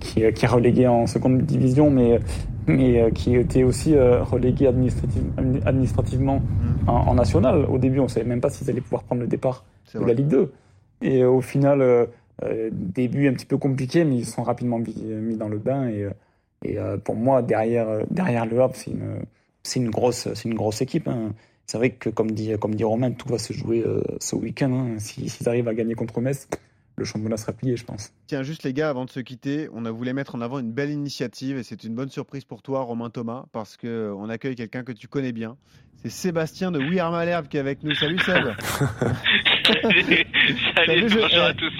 qui, 0.00 0.22
qui, 0.22 0.32
qui, 0.32 0.44
est 0.44 0.48
relégué 0.48 0.88
en 0.88 1.06
seconde 1.06 1.42
division, 1.42 1.90
mais 1.90 2.20
mais 2.66 3.00
euh, 3.00 3.10
qui 3.10 3.36
était 3.36 3.62
aussi 3.62 3.94
euh, 3.94 4.22
relégué 4.22 4.66
administrativement 4.66 6.40
mm. 6.40 6.88
en, 6.88 7.14
national. 7.14 7.66
Au 7.66 7.78
début, 7.78 8.00
on 8.00 8.04
ne 8.04 8.08
savait 8.08 8.26
même 8.26 8.40
pas 8.40 8.50
s'ils 8.50 8.68
allaient 8.70 8.80
pouvoir 8.80 9.02
prendre 9.02 9.20
le 9.20 9.26
départ 9.26 9.64
de 9.94 10.04
la 10.04 10.14
Ligue 10.14 10.28
2. 10.28 10.52
Et 11.02 11.22
euh, 11.22 11.30
au 11.30 11.40
final, 11.40 12.08
début 12.72 13.28
un 13.28 13.32
petit 13.32 13.46
peu 13.46 13.58
compliqué, 13.58 14.04
mais 14.04 14.16
ils 14.16 14.26
sont 14.26 14.42
rapidement 14.42 14.78
mis, 14.78 15.36
dans 15.36 15.48
le 15.48 15.58
bain. 15.58 15.88
Et, 15.88 16.08
et 16.64 16.78
pour 17.04 17.16
moi, 17.16 17.42
derrière, 17.42 17.86
derrière 18.10 18.46
le 18.46 18.60
Havre, 18.60 18.74
c'est 18.74 18.90
une, 18.90 19.84
une, 19.84 19.90
grosse, 19.90 20.28
une 20.44 20.54
grosse 20.54 20.80
équipe. 20.80 21.08
Hein. 21.08 21.32
C'est 21.66 21.78
vrai 21.78 21.90
que, 21.90 22.10
comme 22.10 22.30
dit, 22.32 22.52
comme 22.58 22.74
dit 22.74 22.84
Romain, 22.84 23.12
tout 23.12 23.28
va 23.28 23.38
se 23.38 23.52
jouer 23.52 23.84
ce 24.20 24.36
week-end. 24.36 24.72
Hein. 24.72 24.98
S'ils 24.98 25.48
arrivent 25.48 25.68
à 25.68 25.74
gagner 25.74 25.94
contre 25.94 26.20
Metz, 26.20 26.48
le 26.96 27.04
championnat 27.04 27.36
sera 27.36 27.52
plié, 27.52 27.76
je 27.76 27.84
pense. 27.84 28.12
Tiens, 28.26 28.42
juste 28.42 28.62
les 28.62 28.72
gars, 28.72 28.88
avant 28.88 29.04
de 29.04 29.10
se 29.10 29.20
quitter, 29.20 29.68
on 29.72 29.84
a 29.84 29.90
voulu 29.90 30.12
mettre 30.12 30.34
en 30.34 30.40
avant 30.40 30.58
une 30.58 30.72
belle 30.72 30.90
initiative 30.90 31.56
et 31.56 31.62
c'est 31.62 31.84
une 31.84 31.94
bonne 31.94 32.10
surprise 32.10 32.44
pour 32.44 32.62
toi, 32.62 32.82
Romain 32.82 33.10
Thomas, 33.10 33.46
parce 33.52 33.76
qu'on 33.76 33.86
euh, 33.88 34.28
accueille 34.28 34.54
quelqu'un 34.54 34.84
que 34.84 34.92
tu 34.92 35.08
connais 35.08 35.32
bien. 35.32 35.56
C'est 36.02 36.10
Sébastien 36.10 36.70
de 36.70 36.78
We 36.78 36.98
Are 36.98 37.10
Malherbe 37.10 37.48
qui 37.48 37.56
est 37.56 37.60
avec 37.60 37.82
nous. 37.82 37.94
Salut 37.94 38.18
Seb 38.18 38.44
Salut, 39.64 41.08
bonjour 41.08 41.42
à 41.42 41.54
tous. 41.54 41.72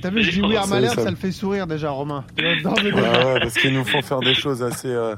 T'as 0.00 0.10
vu, 0.10 0.22
je 0.22 0.30
dis 0.30 0.40
oui 0.42 0.56
à 0.56 0.66
Malherbe, 0.66 0.98
ça 0.98 1.10
le 1.10 1.16
fait 1.16 1.32
sourire 1.32 1.66
déjà, 1.66 1.90
Romain. 1.90 2.24
Ouais, 2.38 3.40
parce 3.40 3.54
qu'ils 3.54 3.74
nous 3.74 3.84
font 3.84 4.02
faire 4.02 4.20
des 4.20 4.34
choses 4.34 4.62
assez 4.62 4.88
euh, 4.88 5.14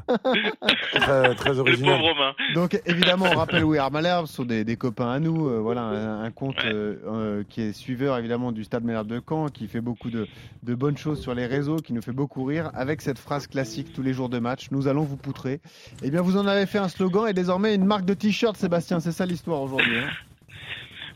très, 0.94 1.34
très 1.34 1.58
originales. 1.58 2.00
Romain. 2.00 2.32
Donc 2.54 2.80
évidemment, 2.86 3.26
on 3.32 3.36
rappelle 3.36 3.64
oui 3.64 3.78
Malherbe, 3.90 4.26
ce 4.26 4.34
sont 4.34 4.44
des, 4.44 4.64
des, 4.64 4.76
copains 4.76 5.10
à 5.10 5.20
nous. 5.20 5.48
Euh, 5.48 5.58
voilà, 5.58 5.82
un, 5.82 6.30
compte 6.30 6.64
euh, 6.64 6.96
euh, 7.06 7.42
qui 7.48 7.62
est 7.62 7.72
suiveur 7.72 8.16
évidemment 8.18 8.52
du 8.52 8.64
Stade 8.64 8.84
Malherbe 8.84 9.08
de 9.08 9.20
Caen, 9.26 9.48
qui 9.48 9.68
fait 9.68 9.80
beaucoup 9.80 10.10
de, 10.10 10.26
de, 10.62 10.74
bonnes 10.74 10.96
choses 10.96 11.20
sur 11.20 11.34
les 11.34 11.46
réseaux, 11.46 11.76
qui 11.76 11.92
nous 11.92 12.02
fait 12.02 12.12
beaucoup 12.12 12.44
rire, 12.44 12.70
avec 12.74 13.02
cette 13.02 13.18
phrase 13.18 13.46
classique 13.46 13.92
tous 13.92 14.02
les 14.02 14.12
jours 14.12 14.28
de 14.28 14.38
match 14.38 14.68
nous 14.70 14.88
allons 14.88 15.04
vous 15.04 15.16
poutrer. 15.16 15.60
Eh 16.02 16.10
bien, 16.10 16.22
vous 16.22 16.36
en 16.36 16.46
avez 16.46 16.66
fait 16.66 16.78
un 16.78 16.88
slogan 16.88 17.28
et 17.28 17.32
désormais 17.32 17.74
une 17.74 17.84
marque 17.84 18.04
de 18.04 18.14
t-shirt, 18.14 18.56
Sébastien. 18.56 19.00
C'est 19.00 19.12
ça 19.12 19.26
l'histoire 19.26 19.62
aujourd'hui. 19.62 19.98
Hein 19.98 20.08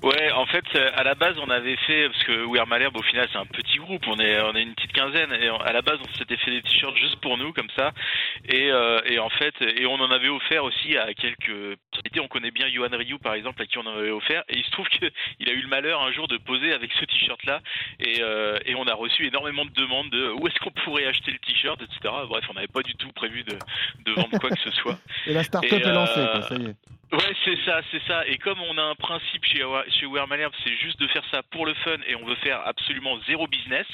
Ouais, 0.05 0.31
en 0.33 0.45
fait, 0.45 0.67
euh, 0.75 0.91
à 0.97 1.03
la 1.03 1.15
base, 1.15 1.35
on 1.39 1.49
avait 1.49 1.77
fait 1.77 2.11
parce 2.11 2.25
que 2.25 2.45
We're 2.45 2.67
Malherbe, 2.67 2.95
au 2.95 3.03
final, 3.03 3.27
c'est 3.33 3.39
un 3.39 3.47
petit 3.47 3.79
groupe. 3.79 4.03
On 4.07 4.19
est, 4.19 4.39
on 4.43 4.55
est 4.55 4.63
une 4.63 4.75
petite 4.75 4.93
quinzaine. 4.93 5.33
Et 5.33 5.49
à 5.49 5.73
la 5.73 5.81
base, 5.81 5.99
on 6.07 6.19
s'était 6.19 6.37
fait 6.37 6.51
des 6.51 6.61
t-shirts 6.61 6.95
juste 6.99 7.17
pour 7.23 7.39
nous, 7.39 7.55
comme 7.55 7.71
ça. 7.75 7.93
Et, 8.47 8.71
euh, 8.71 9.01
et 9.07 9.19
en 9.19 9.31
fait, 9.31 9.55
et 9.63 9.87
on 9.87 9.95
en 9.95 10.11
avait 10.11 10.29
offert 10.29 10.63
aussi 10.65 10.95
à 10.99 11.15
quelques. 11.15 11.79
On 12.21 12.29
connaît 12.29 12.51
bien 12.51 12.69
Johan 12.69 12.91
Ryu, 12.93 13.19
par 13.19 13.33
exemple, 13.33 13.63
à 13.63 13.67
qui 13.67 13.79
on 13.79 13.87
en 13.87 13.97
avait 13.97 14.11
offert. 14.11 14.45
Et 14.51 14.59
il 14.59 14.65
se 14.65 14.71
trouve 14.73 14.87
qu'il 14.89 15.09
a 15.49 15.53
eu 15.53 15.63
le 15.63 15.69
malheur 15.69 16.03
un 16.03 16.13
jour 16.13 16.29
de 16.29 16.37
poser 16.37 16.75
avec 16.75 16.93
ce 17.01 17.07
t-shirt-là. 17.07 17.63
Et, 18.01 18.21
euh, 18.21 18.59
et 18.67 18.75
on 18.75 18.85
a 18.85 18.95
reçu 18.95 19.27
énormément 19.27 19.65
de 19.65 19.73
demandes 19.73 20.11
de 20.11 20.33
où 20.33 20.47
est-ce 20.47 20.59
qu'on 20.61 20.71
pourrait 20.85 21.07
acheter 21.07 21.31
le 21.31 21.39
t-shirt, 21.39 21.81
etc. 21.81 22.15
Bref, 22.29 22.45
on 22.51 22.55
n'avait 22.55 22.67
pas 22.67 22.83
du 22.83 22.95
tout 22.97 23.11
prévu 23.13 23.43
de, 23.45 23.57
de 24.05 24.13
vendre 24.13 24.39
quoi 24.39 24.51
que 24.51 24.61
ce 24.61 24.71
soit. 24.73 24.99
Et 25.27 25.33
la 25.33 25.45
start-up 25.45 25.73
est 25.73 25.93
lancée, 25.93 26.27
quoi, 26.31 26.43
ça 26.43 26.57
y 26.57 26.67
est. 26.67 26.77
Ouais, 27.13 27.37
c'est 27.45 27.59
ça, 27.65 27.81
c'est 27.91 28.03
ça. 28.07 28.27
Et 28.27 28.39
comme 28.39 28.61
on 28.61 28.79
a 28.79 28.83
un 28.83 28.95
principe 28.95 29.45
chez, 29.45 29.65
chez 29.91 30.07
Wear 30.07 30.27
Malherbe, 30.27 30.53
c'est 30.65 30.77
juste 30.77 30.99
de 31.01 31.07
faire 31.09 31.25
ça 31.31 31.43
pour 31.43 31.67
le 31.67 31.75
fun 31.75 31.97
et 32.07 32.17
on 32.17 32.25
veut 32.25 32.35
faire 32.37 32.61
absolument 32.67 33.19
zéro 33.27 33.47
business, 33.47 33.87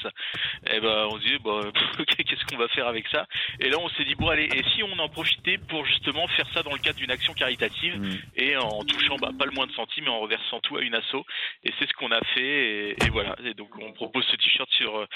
eh 0.69 0.79
ben 0.79 1.07
on 1.11 1.19
se 1.19 1.27
dit, 1.27 1.37
bah, 1.43 1.61
qu'est-ce 2.17 2.45
qu'on 2.45 2.57
va 2.57 2.67
faire 2.69 2.87
avec 2.87 3.07
ça? 3.09 3.27
Et 3.59 3.69
là, 3.69 3.77
on 3.79 3.89
s'est 3.89 4.05
dit, 4.05 4.15
bon, 4.15 4.29
allez, 4.29 4.45
et 4.45 4.63
si 4.73 4.83
on 4.83 4.97
en 4.99 5.09
profitait 5.09 5.57
pour 5.57 5.85
justement 5.85 6.27
faire 6.29 6.47
ça 6.53 6.63
dans 6.63 6.73
le 6.73 6.79
cadre 6.79 6.97
d'une 6.97 7.11
action 7.11 7.33
caritative 7.33 7.99
mm. 7.99 8.19
et 8.37 8.57
en 8.57 8.83
touchant 8.83 9.17
bah, 9.17 9.31
pas 9.37 9.45
le 9.45 9.51
moins 9.51 9.67
de 9.67 9.73
centimes, 9.73 10.05
mais 10.05 10.11
en 10.11 10.19
reversant 10.19 10.59
tout 10.61 10.77
à 10.77 10.81
une 10.81 10.95
asso? 10.95 11.25
Et 11.63 11.71
c'est 11.77 11.87
ce 11.87 11.93
qu'on 11.93 12.11
a 12.11 12.21
fait. 12.33 12.91
Et, 12.91 13.09
voilà. 13.11 13.35
Et 13.43 13.53
donc, 13.53 13.69
on 13.79 13.91
propose 13.93 14.25
ce 14.25 14.35
t-shirt 14.35 14.69
sur. 14.71 14.97
Euh, 14.97 15.07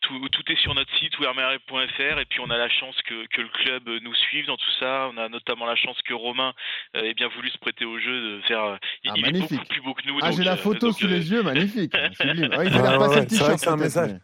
tout, 0.00 0.28
tout 0.28 0.52
est 0.52 0.60
sur 0.60 0.74
notre 0.74 0.94
site, 0.98 1.18
wearmalherbe.fr. 1.18 2.18
Et 2.18 2.24
puis, 2.26 2.40
on 2.40 2.50
a 2.50 2.58
la 2.58 2.68
chance 2.68 3.00
que, 3.02 3.26
que 3.26 3.40
le 3.40 3.48
club 3.48 3.88
nous 4.02 4.14
suive 4.14 4.46
dans 4.46 4.56
tout 4.56 4.70
ça. 4.78 5.08
On 5.12 5.16
a 5.16 5.28
notamment 5.28 5.66
la 5.66 5.76
chance 5.76 6.00
que 6.02 6.14
Romain 6.14 6.52
euh, 6.96 7.04
ait 7.04 7.14
bien 7.14 7.28
voulu 7.28 7.43
se 7.50 7.58
prêter 7.58 7.84
au 7.84 7.98
jeu, 7.98 8.36
de 8.36 8.40
faire. 8.42 8.78
Il, 9.04 9.10
ah, 9.10 9.28
est 9.28 9.32
beaucoup 9.32 9.64
plus 9.68 9.80
beau 9.82 9.94
que 9.94 10.06
nous. 10.06 10.18
Ah, 10.22 10.30
j'ai 10.30 10.44
la 10.44 10.52
euh, 10.52 10.56
photo 10.56 10.92
sous 10.92 11.06
les 11.06 11.30
yeux, 11.30 11.42
magnifique. 11.42 11.92
c'est 12.16 13.68
un 13.68 13.76
message. 13.76 14.16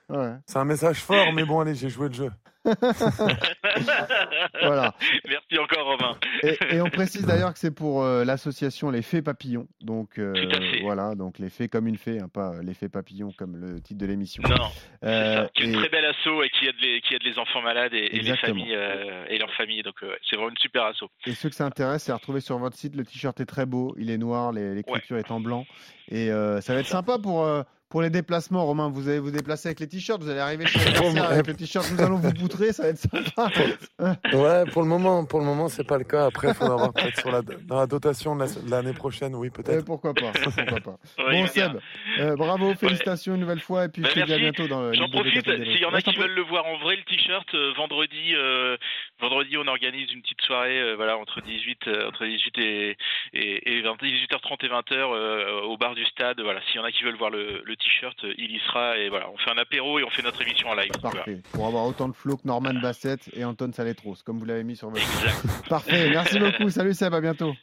C'est 0.46 0.58
un 0.58 0.64
message 0.64 0.98
fort, 0.98 1.32
mais 1.32 1.44
bon, 1.44 1.60
allez, 1.60 1.74
j'ai 1.74 1.88
joué 1.88 2.08
le 2.08 2.14
jeu. 2.14 2.30
voilà. 4.62 4.94
Merci 5.26 5.58
encore 5.58 5.86
Romain. 5.86 6.18
Et, 6.42 6.80
on 6.80 6.90
précise 6.90 7.24
d'ailleurs 7.24 7.54
que 7.54 7.58
c'est 7.58 7.74
pour 7.74 8.02
euh, 8.02 8.24
l'association 8.24 8.90
Les 8.90 9.00
Fées 9.00 9.22
Papillons. 9.22 9.66
Donc 9.80 10.18
euh, 10.18 10.34
voilà, 10.82 11.14
donc 11.14 11.38
les 11.38 11.48
fées 11.48 11.68
comme 11.68 11.86
une 11.86 11.96
fée, 11.96 12.20
hein, 12.20 12.28
pas 12.32 12.52
les 12.62 12.74
Fées 12.74 12.90
Papillons 12.90 13.32
comme 13.36 13.56
le 13.56 13.80
titre 13.80 13.98
de 14.00 14.06
l'émission. 14.06 14.42
Non, 14.42 14.68
euh, 15.04 15.48
c'est 15.56 15.64
une 15.64 15.72
très 15.72 15.88
belle 15.88 16.04
asso 16.04 16.42
et 16.42 16.50
qui 16.50 16.66
aide 16.66 16.74
les, 16.82 17.00
qui 17.00 17.14
aide 17.14 17.22
les 17.22 17.38
enfants 17.38 17.62
malades 17.62 17.94
et, 17.94 18.08
les 18.10 18.36
familles 18.36 18.74
euh, 18.74 19.24
et 19.28 19.38
leurs 19.38 19.54
familles. 19.54 19.82
Donc 19.82 19.96
c'est 20.28 20.36
vraiment 20.36 20.50
une 20.50 20.58
super 20.58 20.84
asso. 20.84 21.04
Et 21.26 21.32
ceux 21.32 21.48
que 21.48 21.54
ça 21.54 21.64
intéresse, 21.64 22.02
c'est 22.04 22.12
à 22.12 22.16
retrouver 22.16 22.40
sur 22.40 22.58
votre 22.58 22.76
site. 22.76 22.94
Le 22.94 23.04
t-shirt 23.04 23.40
est 23.40 23.46
très 23.46 23.64
beau, 23.64 23.94
il 23.98 24.10
est 24.10 24.18
noir, 24.18 24.52
l'écriture 24.52 25.16
est 25.16 25.30
en 25.30 25.40
blanc 25.40 25.64
et 26.10 26.26
ça 26.28 26.74
va 26.74 26.80
être 26.80 26.86
sympa 26.86 27.18
pour 27.18 27.46
pour 27.90 28.02
les 28.02 28.10
déplacements, 28.10 28.64
Romain, 28.64 28.88
vous 28.88 29.08
allez 29.08 29.18
vous 29.18 29.32
déplacer 29.32 29.68
avec 29.68 29.80
les 29.80 29.88
t-shirts, 29.88 30.22
vous 30.22 30.30
allez 30.30 30.38
arriver 30.38 30.64
chez 30.64 30.78
avec 31.18 31.48
le 31.48 31.54
t-shirt, 31.54 31.90
nous 31.90 32.00
allons 32.00 32.18
vous 32.18 32.32
poutrer, 32.32 32.72
ça 32.72 32.84
va 32.84 32.88
être 32.90 32.98
sympa. 32.98 33.50
ouais, 33.98 34.64
pour 34.70 34.82
le 34.82 34.88
moment, 34.88 35.24
pour 35.24 35.40
le 35.40 35.44
moment, 35.44 35.68
c'est 35.68 35.82
pas 35.82 35.98
le 35.98 36.04
cas. 36.04 36.26
Après, 36.26 36.48
il 36.48 36.54
faudra 36.54 36.76
voir 36.76 36.92
peut-être 36.92 37.18
sur 37.18 37.32
la, 37.32 37.42
dans 37.42 37.80
la 37.80 37.88
dotation 37.88 38.36
de 38.36 38.70
l'année 38.70 38.92
prochaine, 38.92 39.34
oui, 39.34 39.50
peut-être. 39.50 39.84
pourquoi 39.84 40.14
pas, 40.14 40.30
pourquoi 40.32 40.80
pas. 40.80 40.98
bon, 41.32 41.46
Seb, 41.48 41.80
euh, 42.20 42.36
bravo, 42.36 42.72
félicitations 42.76 43.34
une 43.34 43.40
nouvelle 43.40 43.60
fois, 43.60 43.86
et 43.86 43.88
puis 43.88 44.02
bah, 44.02 44.10
je 44.14 44.20
te 44.20 44.24
dis 44.24 44.32
à 44.34 44.38
bientôt 44.38 44.68
dans 44.68 44.82
le 44.82 44.92
J'en 44.92 45.08
profite, 45.08 45.44
s'il 45.44 45.80
y 45.80 45.84
en 45.84 45.92
a 45.92 46.00
qui 46.00 46.14
veulent 46.14 46.34
le 46.34 46.42
voir 46.42 46.66
en 46.66 46.78
vrai, 46.78 46.94
le 46.94 47.02
t-shirt, 47.02 47.52
euh, 47.54 47.72
vendredi, 47.76 48.34
euh, 48.36 48.76
vendredi, 49.20 49.56
on 49.56 49.66
organise 49.66 50.10
une 50.12 50.22
petite 50.22 50.40
soirée, 50.42 50.94
voilà, 50.96 51.16
entre 51.16 51.40
18, 51.40 51.88
entre 52.06 52.26
18 52.26 52.58
et, 52.58 52.96
et, 53.34 53.82
18h30 53.82 54.64
et 54.64 54.68
20h 54.68 55.62
au 55.64 55.76
bar 55.76 55.94
du 55.94 56.04
stade. 56.06 56.40
Voilà, 56.40 56.60
s'il 56.66 56.76
y 56.76 56.78
en 56.78 56.84
a 56.84 56.92
qui 56.92 57.04
veulent 57.04 57.16
voir 57.16 57.30
le, 57.30 57.62
le 57.64 57.76
t-shirt, 57.76 58.16
il 58.38 58.50
y 58.50 58.60
sera. 58.60 58.96
Et 58.98 59.08
voilà, 59.08 59.30
on 59.30 59.36
fait 59.38 59.50
un 59.50 59.58
apéro 59.58 59.98
et 59.98 60.04
on 60.04 60.10
fait 60.10 60.22
notre 60.22 60.42
émission 60.42 60.68
en 60.68 60.74
live. 60.74 60.90
Parfait. 61.02 61.38
Pour 61.52 61.66
avoir 61.66 61.84
autant 61.84 62.08
de 62.08 62.14
flow 62.14 62.36
que 62.36 62.46
Norman 62.46 62.74
Bassett 62.74 63.30
et 63.34 63.44
Anton 63.44 63.72
Saletros, 63.72 64.16
comme 64.24 64.38
vous 64.38 64.44
l'avez 64.46 64.64
mis 64.64 64.76
sur 64.76 64.90
votre. 64.90 65.02
Exact. 65.02 65.68
Parfait. 65.68 66.10
Merci 66.10 66.38
beaucoup. 66.38 66.68
Salut 66.70 66.94
Seb, 66.94 67.14
à 67.14 67.20
bientôt. 67.20 67.54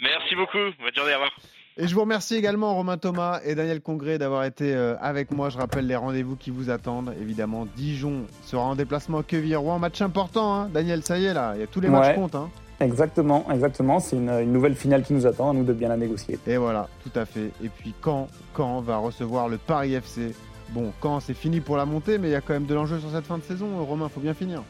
Merci 0.00 0.34
beaucoup. 0.34 0.70
Bonne 0.80 0.94
journée. 0.94 1.12
Au 1.12 1.20
revoir. 1.20 1.32
Et 1.80 1.86
je 1.86 1.94
vous 1.94 2.00
remercie 2.00 2.34
également 2.34 2.74
Romain 2.74 2.96
Thomas 2.96 3.38
et 3.44 3.54
Daniel 3.54 3.80
Congré 3.80 4.18
d'avoir 4.18 4.42
été 4.42 4.74
euh, 4.74 4.96
avec 5.00 5.30
moi. 5.30 5.48
Je 5.48 5.58
rappelle 5.58 5.86
les 5.86 5.94
rendez-vous 5.94 6.34
qui 6.34 6.50
vous 6.50 6.70
attendent. 6.70 7.14
Évidemment, 7.20 7.68
Dijon 7.76 8.24
sera 8.42 8.64
en 8.64 8.74
déplacement 8.74 9.18
à 9.18 9.22
Quevilly-Rouen. 9.22 9.78
Match 9.78 10.02
important, 10.02 10.54
hein. 10.54 10.70
Daniel, 10.74 11.04
ça 11.04 11.18
y 11.18 11.26
est 11.26 11.34
là, 11.34 11.52
il 11.54 11.60
y 11.60 11.62
a 11.62 11.68
tous 11.68 11.80
les 11.80 11.88
matchs 11.88 12.16
comptent. 12.16 12.34
Hein. 12.34 12.50
Exactement, 12.80 13.46
exactement. 13.52 14.00
C'est 14.00 14.16
une, 14.16 14.52
nouvelle 14.52 14.74
finale 14.74 15.04
qui 15.04 15.14
nous 15.14 15.24
attend, 15.24 15.50
à 15.50 15.52
nous 15.52 15.62
de 15.62 15.72
bien 15.72 15.88
la 15.88 15.96
négocier. 15.96 16.36
Et 16.48 16.56
voilà, 16.56 16.88
tout 17.04 17.16
à 17.16 17.24
fait. 17.24 17.52
Et 17.62 17.68
puis 17.68 17.94
quand, 18.00 18.26
quand 18.54 18.80
va 18.80 18.96
recevoir 18.96 19.48
le 19.48 19.56
Paris 19.56 19.94
FC 19.94 20.34
Bon, 20.70 20.92
quand 21.00 21.20
c'est 21.20 21.34
fini 21.34 21.60
pour 21.60 21.78
la 21.78 21.86
montée, 21.86 22.18
mais 22.18 22.28
il 22.28 22.32
y 22.32 22.34
a 22.34 22.42
quand 22.42 22.52
même 22.52 22.66
de 22.66 22.74
l'enjeu 22.74 22.98
sur 22.98 23.10
cette 23.10 23.24
fin 23.24 23.38
de 23.38 23.42
saison. 23.42 23.84
Romain, 23.86 24.08
faut 24.08 24.20
bien 24.20 24.34
finir. 24.34 24.62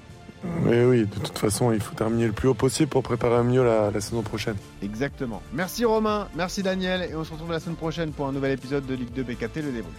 Oui, 0.64 0.81
oui, 0.85 1.01
de 1.01 1.18
toute 1.18 1.38
façon, 1.38 1.72
il 1.72 1.81
faut 1.81 1.94
terminer 1.94 2.27
le 2.27 2.33
plus 2.33 2.48
haut 2.48 2.55
possible 2.55 2.88
pour 2.88 3.03
préparer 3.03 3.42
mieux 3.42 3.64
la, 3.64 3.90
la, 3.90 4.01
saison 4.01 4.22
prochaine. 4.22 4.57
Exactement. 4.83 5.42
Merci 5.53 5.85
Romain, 5.85 6.29
merci 6.35 6.62
Daniel, 6.62 7.09
et 7.11 7.14
on 7.14 7.24
se 7.24 7.33
retrouve 7.33 7.51
la 7.51 7.61
semaine 7.61 7.77
prochaine 7.77 8.12
pour 8.12 8.27
un 8.27 8.33
nouvel 8.33 8.53
épisode 8.53 8.87
de 8.87 8.94
Ligue 8.94 9.12
2 9.12 9.22
BKT, 9.22 9.57
le 9.57 9.72
débrief. 9.72 9.94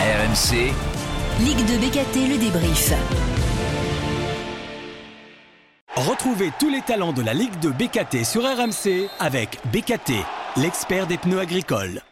RMC. 0.00 0.72
Ligue 1.40 1.64
2 1.66 1.78
BKT, 1.78 2.28
le 2.28 2.38
débrief. 2.38 2.92
Retrouvez 5.96 6.50
tous 6.58 6.70
les 6.70 6.80
talents 6.80 7.12
de 7.12 7.22
la 7.22 7.34
Ligue 7.34 7.58
de 7.60 7.68
BKT 7.68 8.24
sur 8.24 8.42
RMC 8.42 9.08
avec 9.20 9.58
BKT, 9.72 10.12
l'expert 10.56 11.06
des 11.06 11.18
pneus 11.18 11.38
agricoles. 11.38 12.02